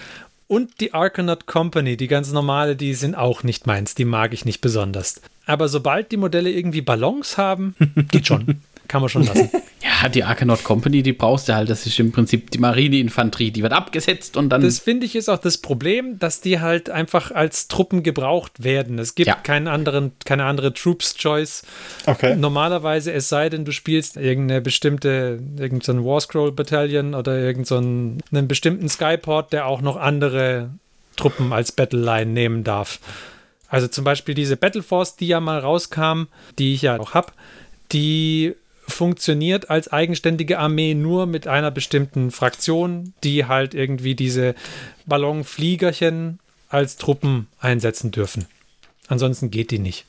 [0.48, 3.94] Und die Argonaut Company, die ganz normale, die sind auch nicht meins.
[3.94, 5.22] Die mag ich nicht besonders.
[5.46, 7.76] Aber sobald die Modelle irgendwie Ballons haben,
[8.10, 8.60] geht schon.
[8.90, 9.48] Kann man schon lassen.
[10.02, 11.70] Ja, die Arcanaut Company, die brauchst du halt.
[11.70, 13.50] Das ist im Prinzip die Marineinfanterie.
[13.50, 14.60] Die wird abgesetzt und dann.
[14.60, 18.98] Das finde ich ist auch das Problem, dass die halt einfach als Truppen gebraucht werden.
[18.98, 19.36] Es gibt Ja.
[19.36, 21.62] keinen anderen, keine andere Troops Choice.
[22.04, 22.36] Okay.
[22.36, 28.48] Normalerweise, es sei denn, du spielst irgendeine bestimmte, irgendein War Scroll Battalion oder irgendeinen einen
[28.48, 30.70] bestimmten Skyport, der auch noch andere
[31.16, 33.00] Truppen als Battle Line nehmen darf.
[33.68, 36.24] Also zum Beispiel diese Battle Force, die ja mal rauskam,
[36.58, 37.32] die ich ja auch habe,
[37.92, 38.54] die
[38.90, 44.54] funktioniert als eigenständige Armee nur mit einer bestimmten Fraktion, die halt irgendwie diese
[45.06, 46.38] Ballonfliegerchen
[46.68, 48.46] als Truppen einsetzen dürfen.
[49.08, 50.06] Ansonsten geht die nicht.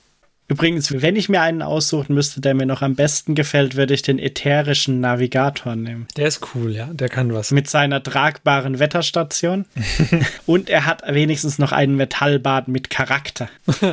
[0.52, 4.02] Übrigens, wenn ich mir einen aussuchen müsste, der mir noch am besten gefällt, würde ich
[4.02, 6.08] den ätherischen Navigator nehmen.
[6.18, 7.52] Der ist cool, ja, der kann was.
[7.52, 9.64] Mit seiner tragbaren Wetterstation.
[10.46, 13.48] Und er hat wenigstens noch einen Metallbad mit Charakter.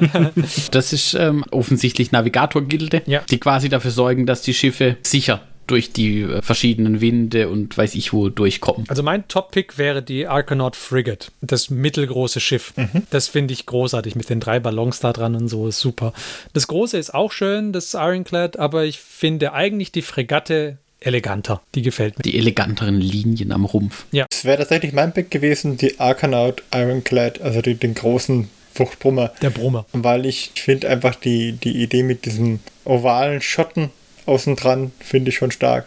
[0.73, 3.21] Das ist ähm, offensichtlich Navigator-Gilde, Ja.
[3.31, 5.41] die quasi dafür sorgen, dass die Schiffe sicher
[5.71, 8.87] durch die äh, verschiedenen Winde und weiß ich wo durchkommen.
[8.89, 12.73] Also mein Top-Pick wäre die Argonaut Frigate, das mittelgroße Schiff.
[13.11, 16.13] Das finde ich großartig mit den drei Ballons da dran und so, ist super.
[16.53, 21.61] Das große ist auch schön, das Ironclad, aber ich finde eigentlich die Fregatte eleganter.
[21.75, 22.23] Die gefällt mir.
[22.23, 24.05] Die eleganteren Linien am Rumpf.
[24.13, 29.33] Das wäre tatsächlich mein Pick gewesen, die Arcanaut Ironclad, also die, den großen Fruchtbrummer.
[29.43, 29.87] Der Brummer.
[29.93, 33.91] Weil ich finde einfach die, die Idee mit diesem ovalen Schotten
[34.29, 35.87] außen dran, finde ich schon stark.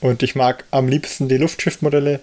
[0.00, 2.20] Und ich mag am liebsten die Luftschiffmodelle.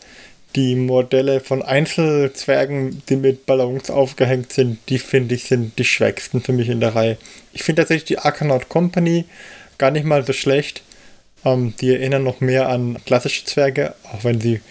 [0.56, 6.42] Die Modelle von Einzelzwergen, die mit Ballons aufgehängt sind, die finde ich sind die schwächsten
[6.42, 7.18] für mich in der Reihe.
[7.54, 9.26] Ich finde tatsächlich die Arcanaut Company
[9.80, 10.84] gar nicht mal so schlecht.
[11.44, 14.62] Ähm, die erinnern noch mehr an klassische Zwerge, auch wenn sie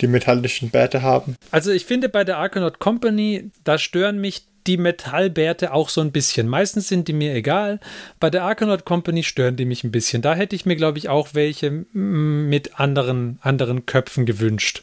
[0.00, 1.36] die metallischen Bärte haben.
[1.50, 6.12] Also ich finde bei der Argonaut Company, da stören mich die Metallbärte auch so ein
[6.12, 6.48] bisschen.
[6.48, 7.80] Meistens sind die mir egal.
[8.20, 10.22] Bei der Argonaut Company stören die mich ein bisschen.
[10.22, 14.82] Da hätte ich mir, glaube ich, auch welche mm, mit anderen, anderen Köpfen gewünscht.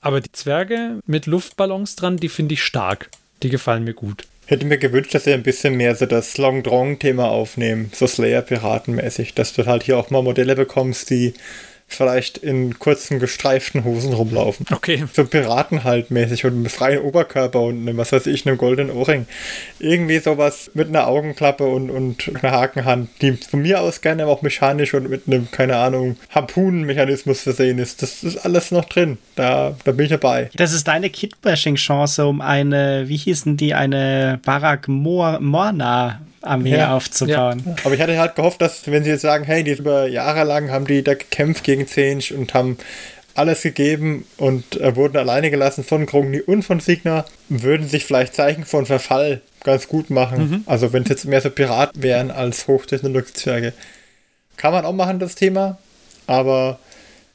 [0.00, 3.10] Aber die Zwerge mit Luftballons dran, die finde ich stark.
[3.42, 4.26] Die gefallen mir gut.
[4.46, 9.34] Hätte mir gewünscht, dass sie ein bisschen mehr so das Long Drong-Thema aufnehmen, so Slayer-Piratenmäßig,
[9.34, 11.34] dass du halt hier auch mal Modelle bekommst, die
[11.88, 14.66] vielleicht in kurzen gestreiften Hosen rumlaufen.
[14.72, 15.04] Okay.
[15.12, 18.94] So Piraten halt mäßig und mit freiem Oberkörper und einem, was weiß ich, einem goldenen
[18.94, 19.26] Ohrring.
[19.78, 24.42] Irgendwie sowas mit einer Augenklappe und, und einer Hakenhand, die von mir aus gerne auch
[24.42, 28.02] mechanisch und mit einem, keine Ahnung, Harpunenmechanismus versehen ist.
[28.02, 29.18] Das ist alles noch drin.
[29.36, 30.50] Da, da bin ich dabei.
[30.56, 36.94] Das ist deine Kit-Bashing-Chance, um eine, wie hießen die, eine Barak Mor Morna Armee Ja.
[36.96, 37.76] aufzubauen.
[37.84, 40.70] Aber ich hatte halt gehofft, dass, wenn sie jetzt sagen, hey, die über Jahre lang
[40.70, 42.78] haben die da gekämpft gegen Zench und haben
[43.34, 48.34] alles gegeben und äh, wurden alleine gelassen von Krogni und von Signa, würden sich vielleicht
[48.34, 50.62] Zeichen von Verfall ganz gut machen.
[50.66, 53.72] Also wenn es jetzt mehr so Piraten wären als Hochtechnologie-Zwerge.
[54.56, 55.76] Kann man auch machen, das Thema.
[56.26, 56.78] Aber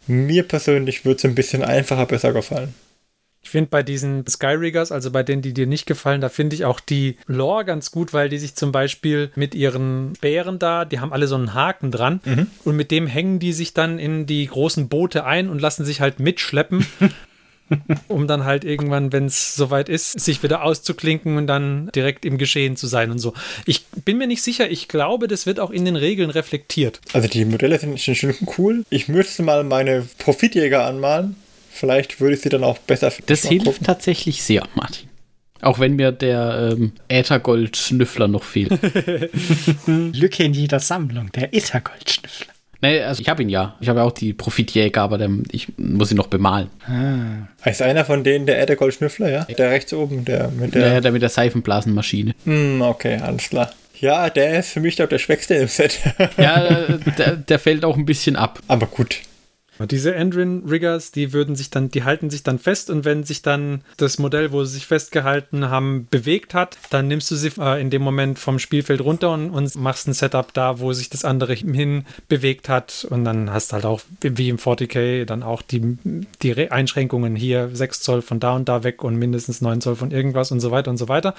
[0.07, 2.73] mir persönlich würde es ein bisschen einfacher besser gefallen.
[3.43, 6.63] Ich finde bei diesen Skyriggers, also bei denen, die dir nicht gefallen, da finde ich
[6.63, 10.99] auch die Lore ganz gut, weil die sich zum Beispiel mit ihren Bären da, die
[10.99, 12.21] haben alle so einen Haken dran
[12.63, 16.01] und mit dem hängen die sich dann in die großen Boote ein und lassen sich
[16.01, 16.85] halt mitschleppen,
[18.07, 22.37] um dann halt irgendwann, wenn es soweit ist, sich wieder auszuklinken und dann direkt im
[22.37, 23.33] Geschehen zu sein und so.
[23.65, 27.01] Ich bin mir nicht sicher, ich glaube, das wird auch in den Regeln reflektiert.
[27.13, 28.83] Also die Modelle sind schon schon cool.
[28.91, 31.35] Ich müsste mal meine Profitjäger anmalen.
[31.81, 33.25] Vielleicht würde ich sie dann auch besser finden.
[33.27, 33.83] Das hilft gucken.
[33.85, 35.09] tatsächlich sehr, Martin.
[35.61, 38.71] Auch wenn mir der ähm, Äthergold-Schnüffler noch fehlt.
[39.87, 42.53] Lücke in jeder Sammlung, der Ittergoldschnüffler.
[42.81, 43.75] nee, also ich habe ihn ja.
[43.79, 46.69] Ich habe ja auch die Profitjäger, aber der, ich muss ihn noch bemalen.
[47.65, 49.43] Ist einer von denen der Edergold Schnüffler, ja?
[49.45, 51.01] Der rechts oben, der mit Der, der.
[51.01, 52.33] der mit der Seifenblasenmaschine.
[52.45, 53.71] Hm, okay, alles klar.
[53.99, 55.99] Ja, der ist für mich, glaube der schwächste im Set.
[56.37, 58.59] Ja, der, der fällt auch ein bisschen ab.
[58.67, 59.17] Aber gut.
[59.85, 63.81] Diese Endrin-Riggers, die würden sich dann, die halten sich dann fest und wenn sich dann
[63.97, 67.89] das Modell, wo sie sich festgehalten haben, bewegt hat, dann nimmst du sie äh, in
[67.89, 71.53] dem Moment vom Spielfeld runter und, und machst ein Setup da, wo sich das andere
[71.53, 75.97] hin bewegt hat und dann hast du halt auch wie im 40k dann auch die,
[76.41, 80.11] die Einschränkungen hier 6 Zoll von da und da weg und mindestens 9 Zoll von
[80.11, 81.35] irgendwas und so weiter und so weiter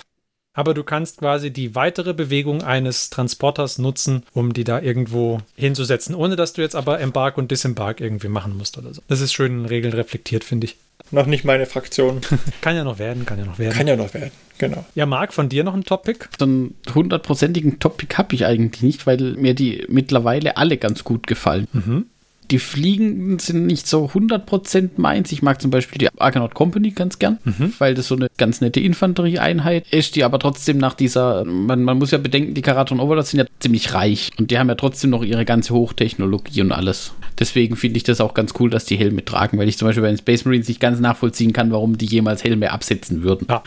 [0.54, 6.14] aber du kannst quasi die weitere Bewegung eines Transporters nutzen, um die da irgendwo hinzusetzen,
[6.14, 9.02] ohne dass du jetzt aber Embark und Disembark irgendwie machen musst oder so.
[9.08, 10.76] Das ist schön in Regeln reflektiert, finde ich.
[11.10, 12.20] Noch nicht meine Fraktion.
[12.60, 13.76] kann ja noch werden, kann ja noch werden.
[13.76, 14.84] Kann ja noch werden, genau.
[14.94, 16.26] Ja, Marc, von dir noch ein Topic?
[16.38, 21.26] So einen hundertprozentigen Topic habe ich eigentlich nicht, weil mir die mittlerweile alle ganz gut
[21.26, 21.66] gefallen.
[21.72, 22.06] Mhm
[22.52, 25.32] die Fliegen sind nicht so 100% meins.
[25.32, 27.72] Ich mag zum Beispiel die Argonaut Company ganz gern, mhm.
[27.78, 31.96] weil das so eine ganz nette Infanterieeinheit ist, die aber trotzdem nach dieser, man, man
[31.96, 35.08] muss ja bedenken, die Karaton Overlords sind ja ziemlich reich und die haben ja trotzdem
[35.08, 37.14] noch ihre ganze Hochtechnologie und alles.
[37.38, 40.02] Deswegen finde ich das auch ganz cool, dass die Helme tragen, weil ich zum Beispiel
[40.02, 43.46] bei den Space Marines nicht ganz nachvollziehen kann, warum die jemals Helme absetzen würden.
[43.48, 43.62] Ja.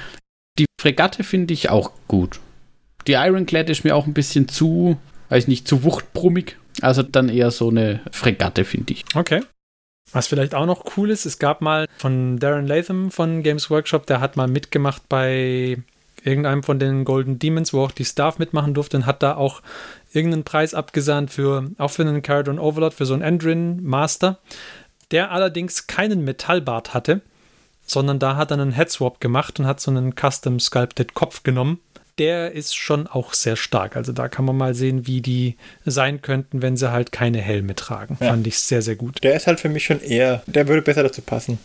[0.60, 2.40] Die Fregatte finde ich auch gut.
[3.08, 4.98] Die Ironclad ist mir auch ein bisschen zu,
[5.30, 6.56] weiß nicht, zu wuchtbrummig.
[6.82, 9.06] Also dann eher so eine Fregatte, finde ich.
[9.14, 9.42] Okay.
[10.12, 14.06] Was vielleicht auch noch cool ist, es gab mal von Darren Latham von Games Workshop,
[14.06, 15.78] der hat mal mitgemacht bei
[16.24, 19.62] irgendeinem von den Golden Demons, wo auch die Staff mitmachen durfte und hat da auch
[20.14, 24.40] irgendeinen Preis abgesandt für, auch für einen Caradon Overlord, für so einen Endrin Master,
[25.12, 27.22] der allerdings keinen Metallbart hatte,
[27.86, 31.80] sondern da hat er einen Headswap gemacht und hat so einen Custom Sculpted Kopf genommen
[32.18, 33.96] der ist schon auch sehr stark.
[33.96, 35.56] Also da kann man mal sehen, wie die
[35.86, 38.18] sein könnten, wenn sie halt keine Helme tragen.
[38.20, 38.30] Ja.
[38.30, 39.24] Fand ich sehr, sehr gut.
[39.24, 41.60] Der ist halt für mich schon eher, der würde besser dazu passen.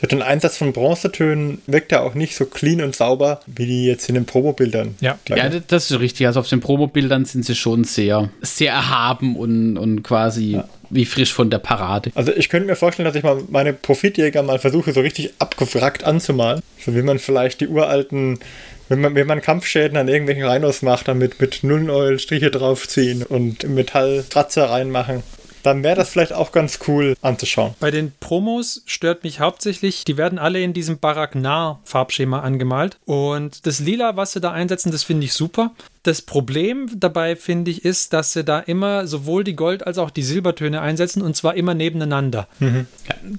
[0.00, 3.84] So den Einsatz von Bronzetönen wirkt er auch nicht so clean und sauber, wie die
[3.84, 4.94] jetzt in den Promobildern.
[5.00, 5.18] Ja.
[5.28, 6.26] ja, das ist richtig.
[6.26, 10.68] Also auf den Promobildern sind sie schon sehr, sehr erhaben und, und quasi ja.
[10.88, 12.12] wie frisch von der Parade.
[12.14, 16.04] Also ich könnte mir vorstellen, dass ich mal meine Profitjäger mal versuche, so richtig abgefrackt
[16.04, 16.62] anzumalen.
[16.82, 18.38] So wie man vielleicht die uralten
[18.90, 23.66] wenn man, wenn man Kampfschäden an irgendwelchen Rhinos macht, damit mit Nullen Striche draufziehen und
[23.68, 25.22] Metallkratzer reinmachen,
[25.62, 27.74] dann wäre das vielleicht auch ganz cool anzuschauen.
[27.80, 32.98] Bei den Promos stört mich hauptsächlich, die werden alle in diesem Baraknar-Farbschema angemalt.
[33.04, 35.72] Und das Lila, was sie da einsetzen, das finde ich super.
[36.02, 40.10] Das Problem dabei, finde ich, ist, dass sie da immer sowohl die Gold- als auch
[40.10, 42.48] die Silbertöne einsetzen und zwar immer nebeneinander.
[42.58, 42.86] Mhm.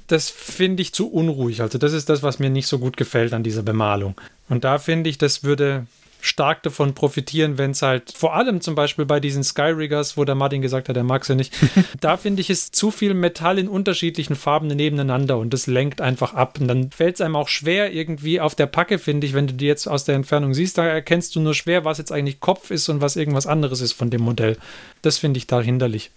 [0.05, 1.61] Das finde ich zu unruhig.
[1.61, 4.15] Also, das ist das, was mir nicht so gut gefällt an dieser Bemalung.
[4.51, 5.85] Und da finde ich, das würde
[6.19, 10.35] stark davon profitieren, wenn es halt vor allem zum Beispiel bei diesen Skyriggers, wo der
[10.35, 11.53] Martin gesagt hat, er mag sie nicht,
[12.01, 16.33] da finde ich es zu viel Metall in unterschiedlichen Farben nebeneinander und das lenkt einfach
[16.33, 16.57] ab.
[16.59, 19.53] Und dann fällt es einem auch schwer irgendwie auf der Packe, finde ich, wenn du
[19.53, 22.71] die jetzt aus der Entfernung siehst, da erkennst du nur schwer, was jetzt eigentlich Kopf
[22.71, 24.57] ist und was irgendwas anderes ist von dem Modell.
[25.01, 26.11] Das finde ich da hinderlich.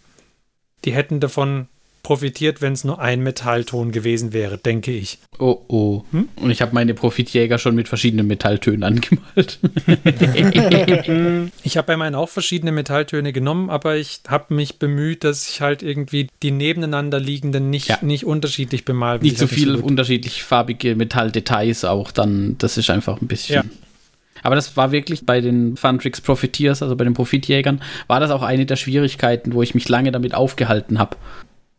[0.85, 1.69] Die hätten davon
[2.05, 5.19] profitiert, wenn es nur ein Metallton gewesen wäre, denke ich.
[5.41, 6.05] Oh oh.
[6.13, 6.29] Hm?
[6.37, 9.59] Und ich habe meine Profitjäger schon mit verschiedenen Metalltönen angemalt.
[11.65, 15.61] ich habe bei meinen auch verschiedene Metalltöne genommen, aber ich habe mich bemüht, dass ich
[15.61, 17.99] halt irgendwie die nebeneinander liegenden nicht, ja.
[18.03, 19.23] nicht unterschiedlich bemalt.
[19.23, 23.55] Nicht so viele so unterschiedlich farbige Metalldetails auch dann, das ist einfach ein bisschen.
[23.57, 23.65] Ja.
[24.43, 28.43] Aber das war wirklich bei den Funtrix Profiteers, also bei den Profitjägern, war das auch
[28.43, 31.17] eine der Schwierigkeiten, wo ich mich lange damit aufgehalten habe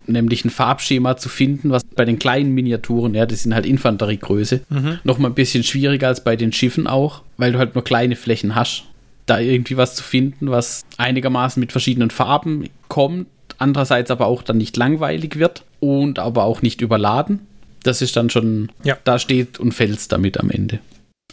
[0.07, 4.61] nämlich ein Farbschema zu finden, was bei den kleinen Miniaturen, ja, das sind halt Infanteriegröße,
[4.69, 4.99] mhm.
[5.03, 8.15] noch mal ein bisschen schwieriger als bei den Schiffen auch, weil du halt nur kleine
[8.15, 8.83] Flächen hast.
[9.25, 13.27] Da irgendwie was zu finden, was einigermaßen mit verschiedenen Farben kommt,
[13.57, 17.39] andererseits aber auch dann nicht langweilig wird und aber auch nicht überladen.
[17.83, 18.97] Das ist dann schon, ja.
[19.03, 20.79] da steht und fällt damit am Ende.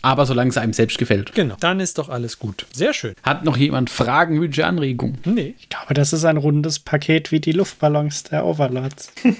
[0.02, 1.32] Aber solange es einem selbst gefällt.
[1.34, 2.66] Genau, dann ist doch alles gut.
[2.72, 3.14] Sehr schön.
[3.22, 5.18] Hat noch jemand Fragen, Wünsche, Anregungen?
[5.24, 5.54] Nee.
[5.60, 9.12] Ich glaube, das ist ein rundes Paket wie die Luftballons der Overlords.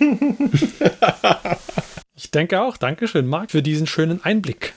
[2.15, 2.77] ich denke auch.
[2.77, 4.73] Dankeschön, Marc, für diesen schönen Einblick.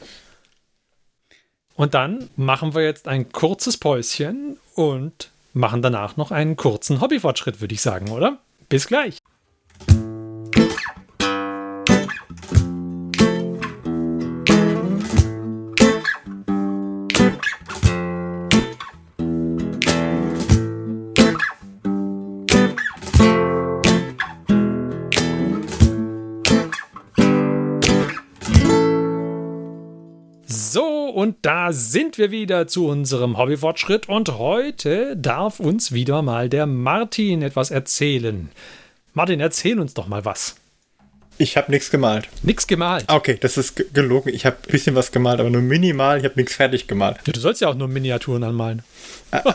[1.76, 7.62] Und dann machen wir jetzt ein kurzes Päuschen und machen danach noch einen kurzen Hobbyfortschritt,
[7.62, 8.40] würde ich sagen, oder?
[8.70, 9.20] Bis gleich.
[31.26, 36.68] Und da sind wir wieder zu unserem Hobbyfortschritt und heute darf uns wieder mal der
[36.68, 38.52] Martin etwas erzählen.
[39.16, 40.56] Martin, erzähl uns doch mal was.
[41.38, 42.28] Ich habe nichts gemalt.
[42.44, 43.06] Nix gemalt.
[43.10, 44.34] Okay, das ist ge- gelogen.
[44.34, 46.18] Ich habe ein bisschen was gemalt, aber nur minimal.
[46.18, 47.18] Ich habe nichts fertig gemalt.
[47.28, 48.84] Ja, du sollst ja auch nur Miniaturen anmalen.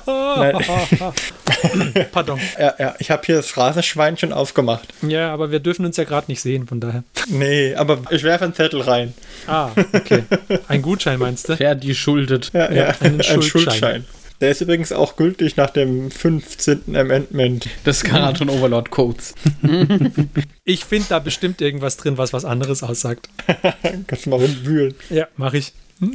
[0.07, 0.57] Nein,
[2.13, 2.39] Pardon.
[2.59, 4.89] ja, ja, ich habe hier das Rasenschwein schon aufgemacht.
[5.03, 7.03] Ja, aber wir dürfen uns ja gerade nicht sehen, von daher.
[7.29, 9.15] Nee, aber ich werfe einen Zettel rein.
[9.47, 10.25] Ah, okay.
[10.69, 11.57] Ein Gutschein meinst du?
[11.57, 12.51] Ferdi schuldet.
[12.53, 14.05] Ja, Ja, ja, einen ein Schuldschein.
[14.41, 16.97] Der ist übrigens auch gültig nach dem 15.
[16.97, 17.69] Amendment.
[17.85, 19.35] Das Karaton Overlord Codes.
[20.65, 23.29] Ich finde da bestimmt irgendwas drin, was was anderes aussagt.
[24.07, 24.95] Kannst du mal rumwühlen.
[25.09, 25.73] Ja, mache ich.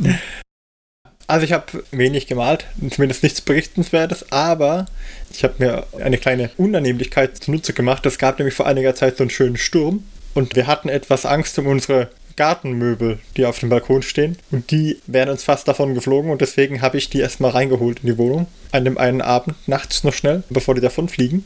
[1.27, 4.85] Also ich habe wenig gemalt, zumindest nichts Berichtenswertes, aber
[5.31, 8.05] ich habe mir eine kleine Unannehmlichkeit zunutze gemacht.
[8.05, 10.03] Es gab nämlich vor einiger Zeit so einen schönen Sturm
[10.35, 14.37] und wir hatten etwas Angst um unsere Gartenmöbel, die auf dem Balkon stehen.
[14.51, 18.07] Und die wären uns fast davon geflogen und deswegen habe ich die erstmal reingeholt in
[18.07, 18.47] die Wohnung.
[18.71, 21.43] An dem einen Abend, nachts noch schnell, bevor die davon fliegen.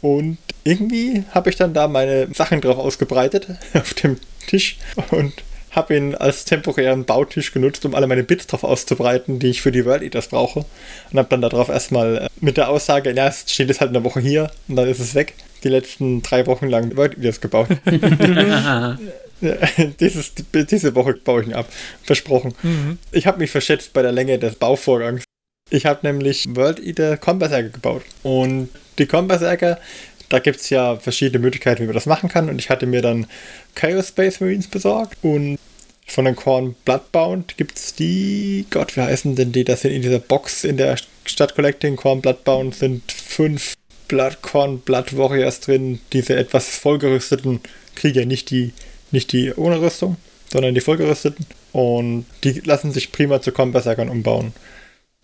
[0.00, 4.78] Und irgendwie habe ich dann da meine Sachen drauf ausgebreitet auf dem Tisch
[5.10, 5.32] und
[5.70, 9.72] habe ihn als temporären Bautisch genutzt, um alle meine Bits drauf auszubreiten, die ich für
[9.72, 10.64] die World Eaters brauche.
[11.10, 14.04] Und habe dann darauf erstmal äh, mit der Aussage, ja, es steht jetzt halt eine
[14.04, 17.68] Woche hier und dann ist es weg, die letzten drei Wochen lang World Eaters gebaut.
[20.00, 21.68] Dieses, diese Woche baue ich ihn ab.
[22.02, 22.54] Versprochen.
[23.12, 25.24] Ich habe mich verschätzt bei der Länge des Bauvorgangs.
[25.70, 28.02] Ich habe nämlich World Eater Comberserker gebaut.
[28.22, 28.68] Und
[28.98, 29.80] die Comberserker,
[30.28, 32.48] da gibt es ja verschiedene Möglichkeiten, wie man das machen kann.
[32.48, 33.26] Und ich hatte mir dann
[33.74, 35.18] Chaos Space Marines besorgt.
[35.22, 35.58] Und
[36.06, 39.64] von den Korn Bloodbound gibt es die, Gott, wie heißen denn die?
[39.64, 41.96] Das sind in dieser Box in der Stadt Collecting.
[41.96, 43.74] Korn Bloodbound sind fünf
[44.06, 46.00] Blood Korn Blood Warriors drin.
[46.12, 47.60] Diese etwas vollgerüsteten
[47.94, 48.72] Krieger, nicht die,
[49.14, 50.16] nicht die ohne Rüstung,
[50.52, 51.46] sondern die vollgerüsteten.
[51.72, 54.52] Und die lassen sich prima zu Comberserkern umbauen.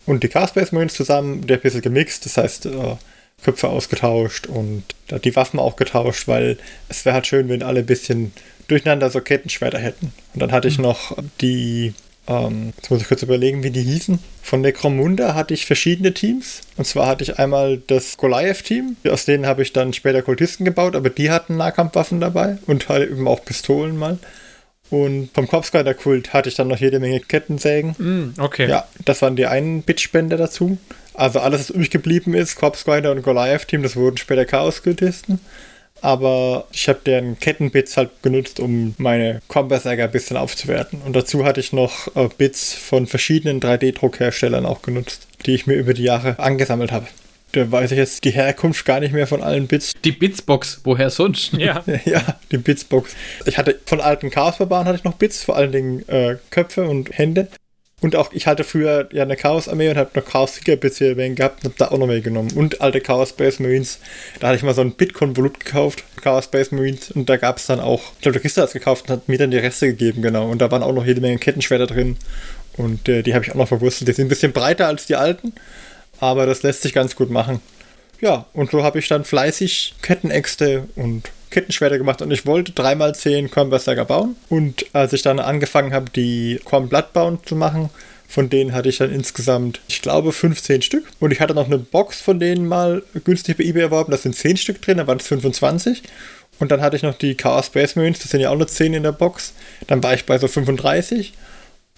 [0.07, 2.95] Und die Car Space Marines zusammen, der ein bisschen gemixt, das heißt, äh,
[3.43, 4.83] Köpfe ausgetauscht und
[5.23, 6.57] die Waffen auch getauscht, weil
[6.89, 8.33] es wäre halt schön, wenn alle ein bisschen
[8.67, 10.13] durcheinander so Kettenschwerter hätten.
[10.33, 11.93] Und dann hatte ich noch die,
[12.27, 14.19] ähm, jetzt muss ich kurz überlegen, wie die hießen.
[14.43, 16.61] Von Necromunda hatte ich verschiedene Teams.
[16.77, 20.95] Und zwar hatte ich einmal das Goliath-Team, aus denen habe ich dann später Kultisten gebaut,
[20.95, 24.19] aber die hatten Nahkampfwaffen dabei und halt eben auch Pistolen mal.
[24.91, 27.95] Und vom Corpsrider-Kult hatte ich dann noch jede Menge Kettensägen.
[27.97, 28.67] Mm, okay.
[28.67, 30.77] Ja, das waren die einen Bitspender dazu.
[31.13, 35.39] Also alles, was übrig geblieben ist, Corpse Rider und Goliath Team, das wurden später Chaos-Kultisten.
[36.01, 41.01] Aber ich habe deren Kettenbits halt genutzt, um meine Combat-Säger ein bisschen aufzuwerten.
[41.05, 45.75] Und dazu hatte ich noch äh, Bits von verschiedenen 3D-Druckherstellern auch genutzt, die ich mir
[45.75, 47.07] über die Jahre angesammelt habe.
[47.53, 49.93] Da weiß ich jetzt die Herkunft gar nicht mehr von allen Bits.
[50.05, 51.53] Die Bitsbox, woher sonst?
[51.53, 51.83] Ja.
[52.05, 53.13] Ja, die Bitsbox.
[53.45, 57.17] Ich hatte von alten Chaos-Barbaren hatte ich noch Bits, vor allen Dingen äh, Köpfe und
[57.17, 57.47] Hände.
[58.01, 61.75] Und auch, ich hatte früher ja eine Chaos-Armee und habe noch erwähnt gehabt und habe
[61.77, 62.51] da auch noch mehr genommen.
[62.55, 63.99] Und alte Chaos Space Marines.
[64.39, 67.11] Da hatte ich mal so ein Bitconvolut gekauft, Chaos Space Marines.
[67.11, 69.29] Und da gab es dann auch, ich glaube, der Christa hat es gekauft und hat
[69.29, 70.49] mir dann die Reste gegeben, genau.
[70.49, 72.17] Und da waren auch noch jede Menge Kettenschwerter drin.
[72.75, 74.07] Und äh, die habe ich auch noch verwurzelt.
[74.07, 75.53] Die sind ein bisschen breiter als die alten,
[76.19, 77.59] aber das lässt sich ganz gut machen.
[78.19, 83.49] Ja, und so habe ich dann fleißig Kettenäxte und Kettenschwerter gemacht und ich wollte 3x10
[83.49, 84.35] Cornberserker bauen.
[84.49, 87.89] Und als ich dann angefangen habe, die Corn Bloodbound zu machen,
[88.27, 91.03] von denen hatte ich dann insgesamt, ich glaube, 15 Stück.
[91.19, 94.11] Und ich hatte noch eine Box von denen mal günstig bei eBay erworben.
[94.11, 96.01] Da sind 10 Stück drin, da waren es 25.
[96.57, 98.93] Und dann hatte ich noch die Chaos Space Marines, das sind ja auch nur 10
[98.93, 99.53] in der Box.
[99.87, 101.33] Dann war ich bei so 35.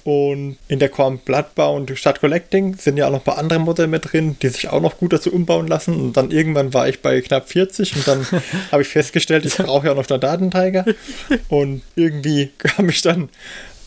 [0.03, 3.87] Und in der Korn Bloodbound Stadt Collecting sind ja auch noch ein paar andere Modelle
[3.87, 5.95] mit drin, die sich auch noch gut dazu umbauen lassen.
[5.95, 8.27] Und dann irgendwann war ich bei knapp 40 und dann
[8.71, 10.85] habe ich festgestellt, ich brauche ja auch noch einen Datenträger.
[11.47, 13.29] Und irgendwie kam ich dann,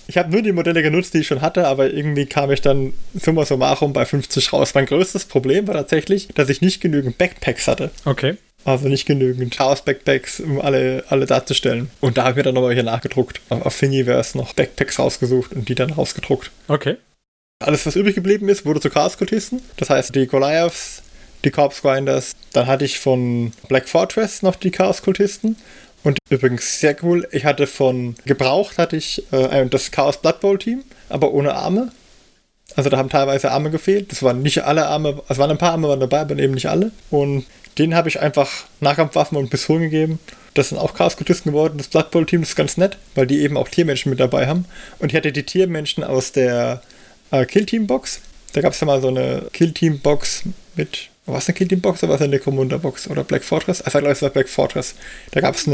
[0.07, 2.95] ich habe nur die Modelle genutzt, die ich schon hatte, aber irgendwie kam ich dann
[3.15, 4.75] summa summarum bei 50 raus.
[4.75, 7.91] Mein größtes Problem war tatsächlich, dass ich nicht genügend Backpacks hatte.
[8.07, 8.37] Okay.
[8.67, 11.89] Also nicht genügend Chaos-Backpacks, um alle, alle darzustellen.
[12.01, 13.41] Und da habe ich mir dann nochmal hier nachgedruckt.
[13.49, 16.51] Auf Thingiverse noch Backpacks rausgesucht und die dann rausgedruckt.
[16.67, 16.97] Okay.
[17.65, 19.63] Alles, was übrig geblieben ist, wurde zu Chaos-Kultisten.
[19.77, 21.05] Das heißt, die Goliaths,
[21.45, 22.33] die Corpse Grinders.
[22.55, 25.57] Dann hatte ich von Black Fortress noch die Chaos-Kultisten.
[26.03, 30.59] Und übrigens sehr cool, ich hatte von gebraucht hatte ich äh, das Chaos Blood Bowl
[30.59, 31.93] Team, aber ohne Arme.
[32.75, 34.11] Also da haben teilweise Arme gefehlt.
[34.11, 36.69] Das waren nicht alle Arme, es waren ein paar Arme waren dabei, aber eben nicht
[36.69, 36.91] alle.
[37.11, 37.47] Und
[37.79, 40.19] denen habe ich einfach Nahkampfwaffen und Pistolen gegeben.
[40.55, 41.77] Das sind auch Chaos-Kultisten geworden.
[41.77, 44.65] Das Blood Bowl Team ist ganz nett, weil die eben auch Tiermenschen mit dabei haben.
[44.99, 46.83] Und ich hatte die Tiermenschen aus der
[47.31, 48.21] äh, Kill-Team-Box.
[48.53, 50.45] Da gab es ja mal so eine Kill-Team-Box
[50.77, 51.11] mit.
[51.27, 53.11] War es eine Kill-Team-Box oder war es eine Necromunda-Box?
[53.11, 53.83] Oder Black Fortress?
[53.83, 54.95] Also, ich glaube, es war Black Fortress.
[55.33, 55.69] Da gab es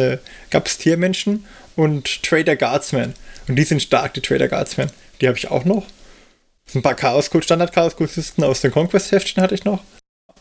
[0.50, 1.44] gab's Tiermenschen
[1.76, 3.14] und Trader Guardsmen.
[3.46, 4.90] Und die sind stark, die Trader Guardsmen.
[5.20, 5.86] Die habe ich auch noch.
[6.74, 9.84] Ein paar Chaos Standard Chaos Kultisten aus den Conquest Heftchen hatte ich noch.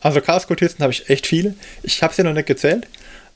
[0.01, 1.55] Also Chaos Kultisten habe ich echt viele.
[1.83, 2.87] Ich habe sie noch nicht gezählt,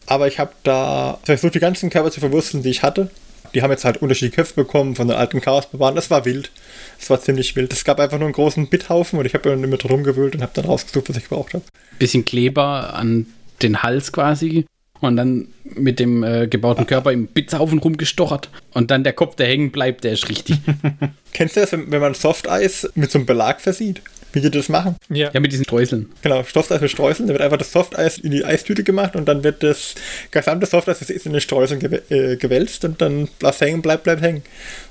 [0.07, 3.09] Aber ich habe da versucht, die ganzen Körper zu verwursteln, die ich hatte.
[3.53, 5.95] Die haben jetzt halt unterschiedliche Köpfe bekommen von den alten Chaos-Bewahren.
[5.95, 6.51] Das war wild.
[6.99, 7.71] Das war ziemlich wild.
[7.73, 10.51] Es gab einfach nur einen großen Bithaufen und ich habe immer drum gewühlt und habe
[10.53, 11.63] dann rausgesucht, was ich gebraucht habe.
[11.97, 13.27] Bisschen Kleber an
[13.61, 14.65] den Hals quasi
[15.05, 19.47] und dann mit dem äh, gebauten Körper im Bitzhaufen rumgestochert und dann der Kopf, der
[19.47, 20.57] hängen bleibt, der ist richtig.
[21.33, 24.01] Kennst du das, wenn man Softeis mit so einem Belag versieht?
[24.35, 24.97] Wie die das machen?
[25.07, 25.31] Ja.
[25.33, 26.11] ja, mit diesen Streuseln.
[26.21, 27.27] Genau, Softeis mit Streuseln.
[27.27, 29.95] Da wird einfach das Softeis in die Eistüte gemacht und dann wird das
[30.29, 34.03] gesamte Softeis das ist in den Streuseln gew äh, gewälzt und dann bleibt hängen, bleibt,
[34.03, 34.43] bleibt hängen.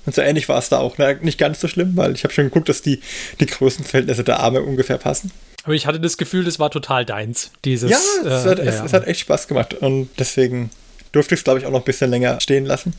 [0.06, 0.96] Und so ähnlich war es da auch.
[0.96, 3.00] Na, nicht ganz so schlimm, weil ich habe schon geguckt, dass die,
[3.38, 5.30] die Größenverhältnisse der Arme ungefähr passen.
[5.64, 7.50] Aber ich hatte das Gefühl, das war total deins.
[7.64, 8.84] Dieses, ja, es, äh, hat, ja, es, ja.
[8.84, 10.70] es hat echt Spaß gemacht und deswegen
[11.12, 12.94] durfte ich es, glaube ich, auch noch ein bisschen länger stehen lassen.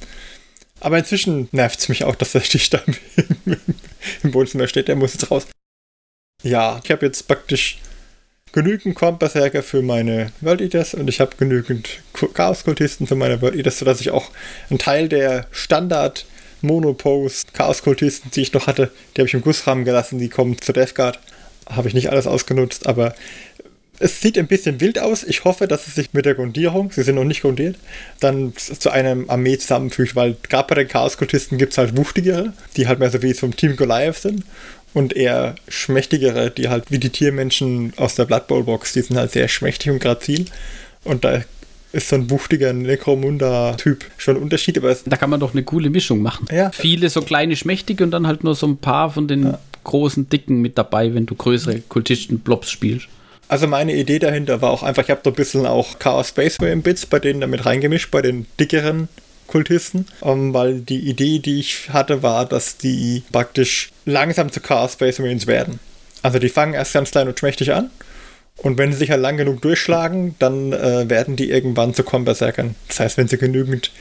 [0.80, 2.82] Aber inzwischen nervt es mich auch, dass der Stichstamm
[4.24, 4.88] im Wohnzimmer steht.
[4.88, 5.48] Der muss jetzt raus.
[6.44, 7.80] Ja, ich habe jetzt praktisch
[8.52, 11.90] genügend Comp-Berserker für meine World Eaters und ich habe genügend
[12.34, 14.32] Chaos-Kultisten für meine World Eaters, sodass ich auch
[14.70, 16.26] einen Teil der Standard
[16.62, 20.74] Monopose Chaos-Kultisten, die ich noch hatte, die habe ich im Gussrahmen gelassen, die kommen zur
[20.74, 21.20] Death Guard.
[21.68, 23.16] Habe ich nicht alles ausgenutzt, aber
[24.00, 25.24] es sieht ein bisschen wild aus.
[25.24, 27.78] Ich hoffe, dass es sich mit der Grundierung, sie sind noch nicht grundiert,
[28.20, 32.88] dann zu einem Armee zusammenfügt, weil gerade bei den Chaos-Kultisten gibt es halt wuchtigere, die
[32.88, 34.44] halt mehr so wie vom Team Goliath sind
[34.94, 39.18] und eher schmächtigere, die halt wie die Tiermenschen aus der Blood Bowl Box, die sind
[39.18, 40.46] halt sehr schmächtig und grazil
[41.04, 41.42] und da
[41.92, 45.64] ist so ein wuchtiger Necromunda-Typ schon ein Unterschied, aber es, Da kann man doch eine
[45.64, 46.46] coole Mischung machen.
[46.52, 46.70] Ja.
[46.72, 49.54] Viele so kleine Schmächtige und dann halt nur so ein paar von den
[49.86, 53.08] großen Dicken mit dabei, wenn du größere Kultisten-Blobs spielst.
[53.48, 56.60] Also meine Idee dahinter war auch einfach, ich habe da ein bisschen auch Chaos Space
[56.60, 59.08] Marine Bits bei denen damit reingemischt, bei den dickeren
[59.48, 64.94] Kultisten, ähm, weil die Idee, die ich hatte, war, dass die praktisch langsam zu Chaos
[64.94, 65.80] Space Marines werden.
[66.24, 67.92] Also die fangen erst ganz klein und schmächtig an
[68.58, 72.76] und wenn sie sich halt lang genug durchschlagen, dann äh, werden die irgendwann zu Comberserkern.
[72.88, 73.92] Das heißt, wenn sie genügend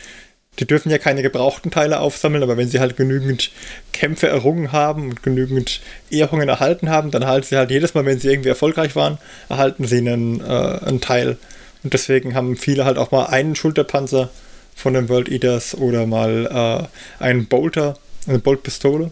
[0.58, 3.50] die dürfen ja keine gebrauchten Teile aufsammeln, aber wenn sie halt genügend
[3.92, 5.80] Kämpfe errungen haben und genügend
[6.10, 9.86] Ehrungen erhalten haben, dann erhalten sie halt jedes Mal, wenn sie irgendwie erfolgreich waren, erhalten
[9.86, 11.38] sie einen, äh, einen Teil.
[11.82, 14.30] Und deswegen haben viele halt auch mal einen Schulterpanzer
[14.74, 16.88] von den World Eaters oder mal
[17.20, 19.10] äh, einen Bolter, eine Boltpistole.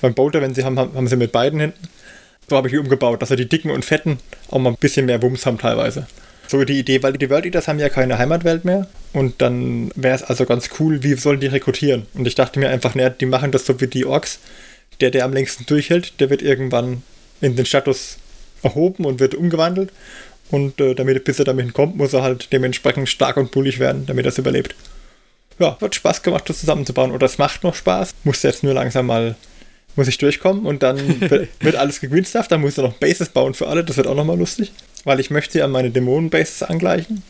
[0.00, 1.88] Beim Bolter, wenn sie haben, haben sie mit beiden hinten.
[2.48, 4.18] So habe ich die umgebaut, dass sie die dicken und fetten
[4.50, 6.06] auch mal ein bisschen mehr Wumms haben teilweise.
[6.46, 10.14] So die Idee, weil die World Eaters haben ja keine Heimatwelt mehr und dann wäre
[10.14, 12.06] es also ganz cool, wie sollen die rekrutieren?
[12.14, 14.40] Und ich dachte mir einfach, naja, die machen das so wie die Orks.
[15.00, 17.02] Der, der am längsten durchhält, der wird irgendwann
[17.40, 18.18] in den Status
[18.62, 19.90] erhoben und wird umgewandelt.
[20.50, 24.06] Und äh, damit, bis er damit kommt, muss er halt dementsprechend stark und bullig werden,
[24.06, 24.74] damit er es überlebt.
[25.58, 27.12] Ja, hat Spaß gemacht, das zusammenzubauen.
[27.12, 28.14] Oder es macht noch Spaß.
[28.24, 29.36] Muss jetzt nur langsam mal,
[29.96, 32.52] muss ich durchkommen und dann wird, wird alles gegrinstafft.
[32.52, 33.84] Dann muss er noch Bases bauen für alle.
[33.84, 34.72] Das wird auch nochmal lustig.
[35.04, 37.22] Weil ich möchte ja meine Dämonen-Bases angleichen.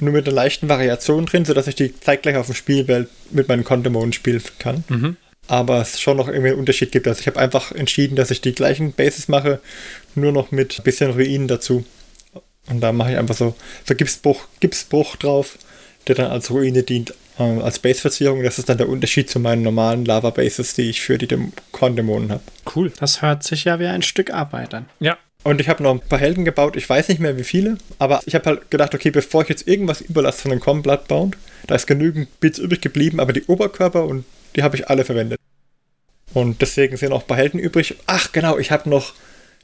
[0.00, 3.64] Nur mit einer leichten Variation drin, sodass ich die zeitgleich auf dem Spielwelt mit meinen
[3.64, 4.84] Con-Dämonen spielen kann.
[4.88, 5.16] Mhm.
[5.48, 7.08] Aber es schon noch irgendwie einen Unterschied gibt.
[7.08, 9.60] Also ich habe einfach entschieden, dass ich die gleichen Bases mache,
[10.14, 11.84] nur noch mit ein bisschen Ruinen dazu.
[12.68, 13.54] Und da mache ich einfach so,
[13.86, 15.58] so Gipsbruch, Gipsbruch drauf,
[16.06, 18.42] der dann als Ruine dient, äh, als Base-Verzierung.
[18.42, 21.28] Das ist dann der Unterschied zu meinen normalen Lava-Bases, die ich für die
[21.72, 22.42] Korn-Dämonen habe.
[22.74, 22.92] Cool.
[23.00, 24.86] Das hört sich ja wie ein Stück Arbeit an.
[25.00, 25.16] Ja.
[25.44, 28.20] Und ich habe noch ein paar Helden gebaut, ich weiß nicht mehr wie viele, aber
[28.26, 31.36] ich habe halt gedacht, okay, bevor ich jetzt irgendwas überlasse von den Com Bloodbound,
[31.66, 34.24] da ist genügend Bits übrig geblieben, aber die Oberkörper und
[34.56, 35.38] die habe ich alle verwendet.
[36.34, 37.96] Und deswegen sind noch ein paar Helden übrig.
[38.06, 39.14] Ach genau, ich habe noch,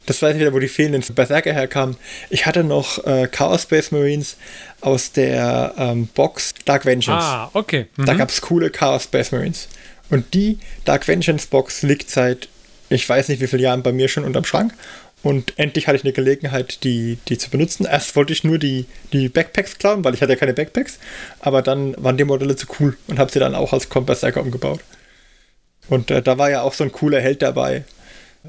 [0.07, 1.97] das weiß ich wieder, wo die fehlenden Berserker herkamen.
[2.31, 4.37] Ich hatte noch äh, Chaos Space Marines
[4.81, 7.25] aus der ähm, Box Dark Vengeance.
[7.25, 7.87] Ah, okay.
[7.97, 8.07] Mhm.
[8.07, 9.69] Da gab es coole Chaos Space Marines.
[10.09, 12.49] Und die Dark Vengeance Box liegt seit,
[12.89, 14.73] ich weiß nicht wie vielen Jahren bei mir schon unterm Schrank.
[15.25, 17.87] Und endlich hatte ich eine Gelegenheit, die, die zu benutzen.
[17.87, 20.99] Erst wollte ich nur die, die Backpacks klauen, weil ich hatte ja keine Backpacks.
[21.41, 24.81] Aber dann waren die Modelle zu cool und habe sie dann auch als Combat-Berserker umgebaut.
[25.89, 27.85] Und äh, da war ja auch so ein cooler Held dabei.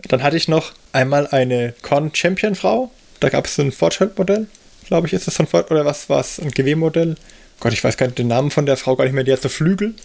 [0.09, 2.91] Dann hatte ich noch einmal eine Con-Champion-Frau.
[3.21, 4.47] Da gab es ein Fortschritt-Modell,
[4.85, 6.39] glaube ich, ist das ein Fort oder was war es?
[6.39, 7.15] Ein GW-Modell.
[7.61, 9.23] Gott, ich weiß gar nicht den Namen von der Frau gar nicht mehr.
[9.23, 9.95] Die hat so Flügel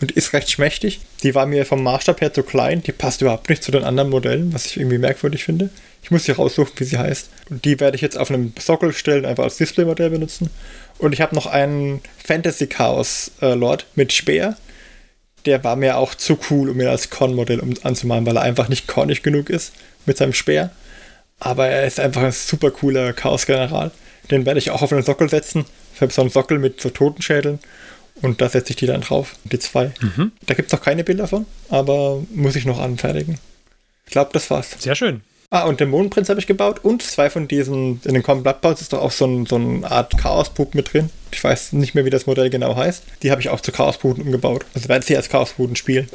[0.00, 1.00] und ist recht schmächtig.
[1.22, 2.82] Die war mir vom Maßstab her zu klein.
[2.82, 5.70] Die passt überhaupt nicht zu den anderen Modellen, was ich irgendwie merkwürdig finde.
[6.02, 7.30] Ich muss sie raussuchen, wie sie heißt.
[7.50, 10.50] Und die werde ich jetzt auf einem Sockel stellen, einfach als Displaymodell benutzen.
[10.98, 14.56] Und ich habe noch einen Fantasy Chaos Lord mit Speer.
[15.46, 18.68] Der war mir auch zu cool, um ihn als Con-Modell um, anzumalen, weil er einfach
[18.68, 19.72] nicht cornig genug ist
[20.06, 20.70] mit seinem Speer.
[21.38, 23.90] Aber er ist einfach ein super cooler Chaos-General.
[24.30, 25.64] Den werde ich auch auf einen Sockel setzen.
[25.94, 27.58] Ich habe so einen Sockel mit so Totenschädeln.
[28.22, 29.92] Und da setze ich die dann drauf, die zwei.
[30.46, 33.38] Da gibt es noch keine Bilder von, aber muss ich noch anfertigen.
[34.06, 34.76] Ich glaube, das war's.
[34.78, 35.20] Sehr schön.
[35.50, 38.80] Ah, und den Mondprinz habe ich gebaut und zwei von diesen, in den Common Blood
[38.80, 41.10] ist doch auch so, ein, so eine Art Chaos-Pup mit drin.
[41.30, 43.04] Ich weiß nicht mehr, wie das Modell genau heißt.
[43.22, 44.64] Die habe ich auch zu Chaos-Puten umgebaut.
[44.74, 46.08] Also werden sie als Chaos-Puten spielen.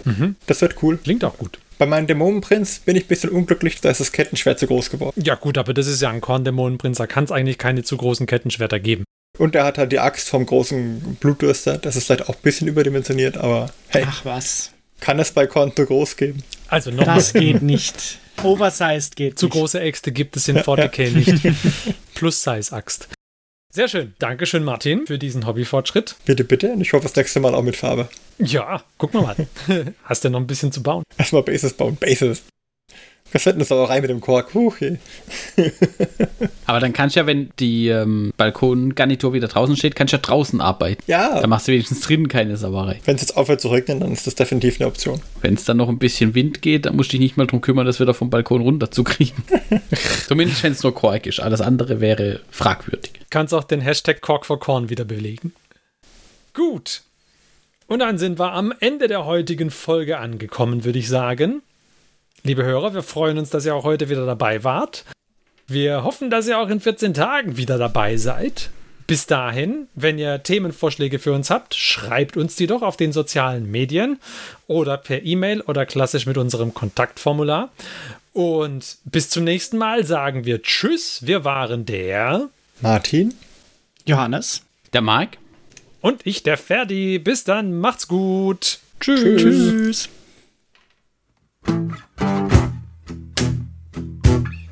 [0.48, 0.98] Das wird cool.
[0.98, 1.60] Klingt auch gut.
[1.78, 5.20] Bei meinem Dämonenprinz bin ich ein bisschen unglücklich, da ist das Kettenschwert zu groß geworden.
[5.24, 6.98] Ja, gut, aber das ist ja ein Korndämonenprinz.
[6.98, 9.04] Da kann es eigentlich keine zu großen Kettenschwerter geben.
[9.38, 11.78] Und er hat halt die Axt vom großen Blutdürster.
[11.78, 14.72] Das ist vielleicht auch ein bisschen überdimensioniert, aber hey, Ach was.
[15.00, 16.44] kann es bei Korn zu groß geben?
[16.68, 18.20] Also noch Das geht nicht.
[18.44, 19.54] Oversized geht zu nicht.
[19.54, 21.56] große Äxte gibt es in 40k nicht.
[22.16, 23.08] Plus-Size-Axt.
[23.74, 24.14] Sehr schön.
[24.20, 26.16] Dankeschön, Martin, für diesen Hobbyfortschritt.
[26.26, 26.74] Bitte, bitte.
[26.74, 28.10] Und ich hoffe das nächste Mal auch mit Farbe.
[28.38, 29.28] Ja, gucken wir
[29.68, 29.94] mal.
[30.04, 31.04] Hast du noch ein bisschen zu bauen?
[31.18, 31.96] Erstmal Bases bauen.
[31.96, 32.44] Bases.
[33.34, 34.54] Das wird eine Sauerei mit dem Kork.
[34.54, 34.76] Huch.
[36.66, 40.22] Aber dann kannst du ja, wenn die ähm, Balkongarnitur wieder draußen steht, kannst du ja
[40.22, 41.02] draußen arbeiten.
[41.08, 43.00] Ja, Da machst du wenigstens drinnen keine Sauerei.
[43.06, 45.22] wenn es jetzt aufhört zu regnen, dann ist das definitiv eine Option.
[45.42, 47.62] Wenn es dann noch ein bisschen Wind geht, dann musst du dich nicht mal drum
[47.62, 49.44] kümmern, das wieder vom Balkon runterzukriegen.
[50.28, 51.40] Zumindest wenn es nur Kork ist.
[51.40, 53.12] Alles andere wäre fragwürdig.
[53.30, 55.54] Kannst auch den Hashtag Cork for Corn wieder belegen.
[56.54, 57.02] Gut.
[57.88, 61.62] Und dann sind wir am Ende der heutigen Folge angekommen, würde ich sagen.
[62.44, 65.06] Liebe Hörer, wir freuen uns, dass ihr auch heute wieder dabei wart.
[65.68, 68.72] Wir hoffen, dass ihr auch in 14 Tagen wieder dabei seid.
[69.08, 73.70] Bis dahin, wenn ihr Themenvorschläge für uns habt, schreibt uns die doch auf den sozialen
[73.70, 74.20] Medien
[74.68, 77.70] oder per E-Mail oder klassisch mit unserem Kontaktformular.
[78.34, 81.26] Und bis zum nächsten Mal sagen wir Tschüss.
[81.26, 83.34] Wir waren der Martin?
[84.06, 84.64] Johannes.
[84.94, 85.38] Der Marc?
[86.02, 87.20] und ich, der Ferdi.
[87.20, 88.80] Bis dann, macht's gut.
[89.00, 89.42] Tschüss.
[89.42, 90.10] Tschüss.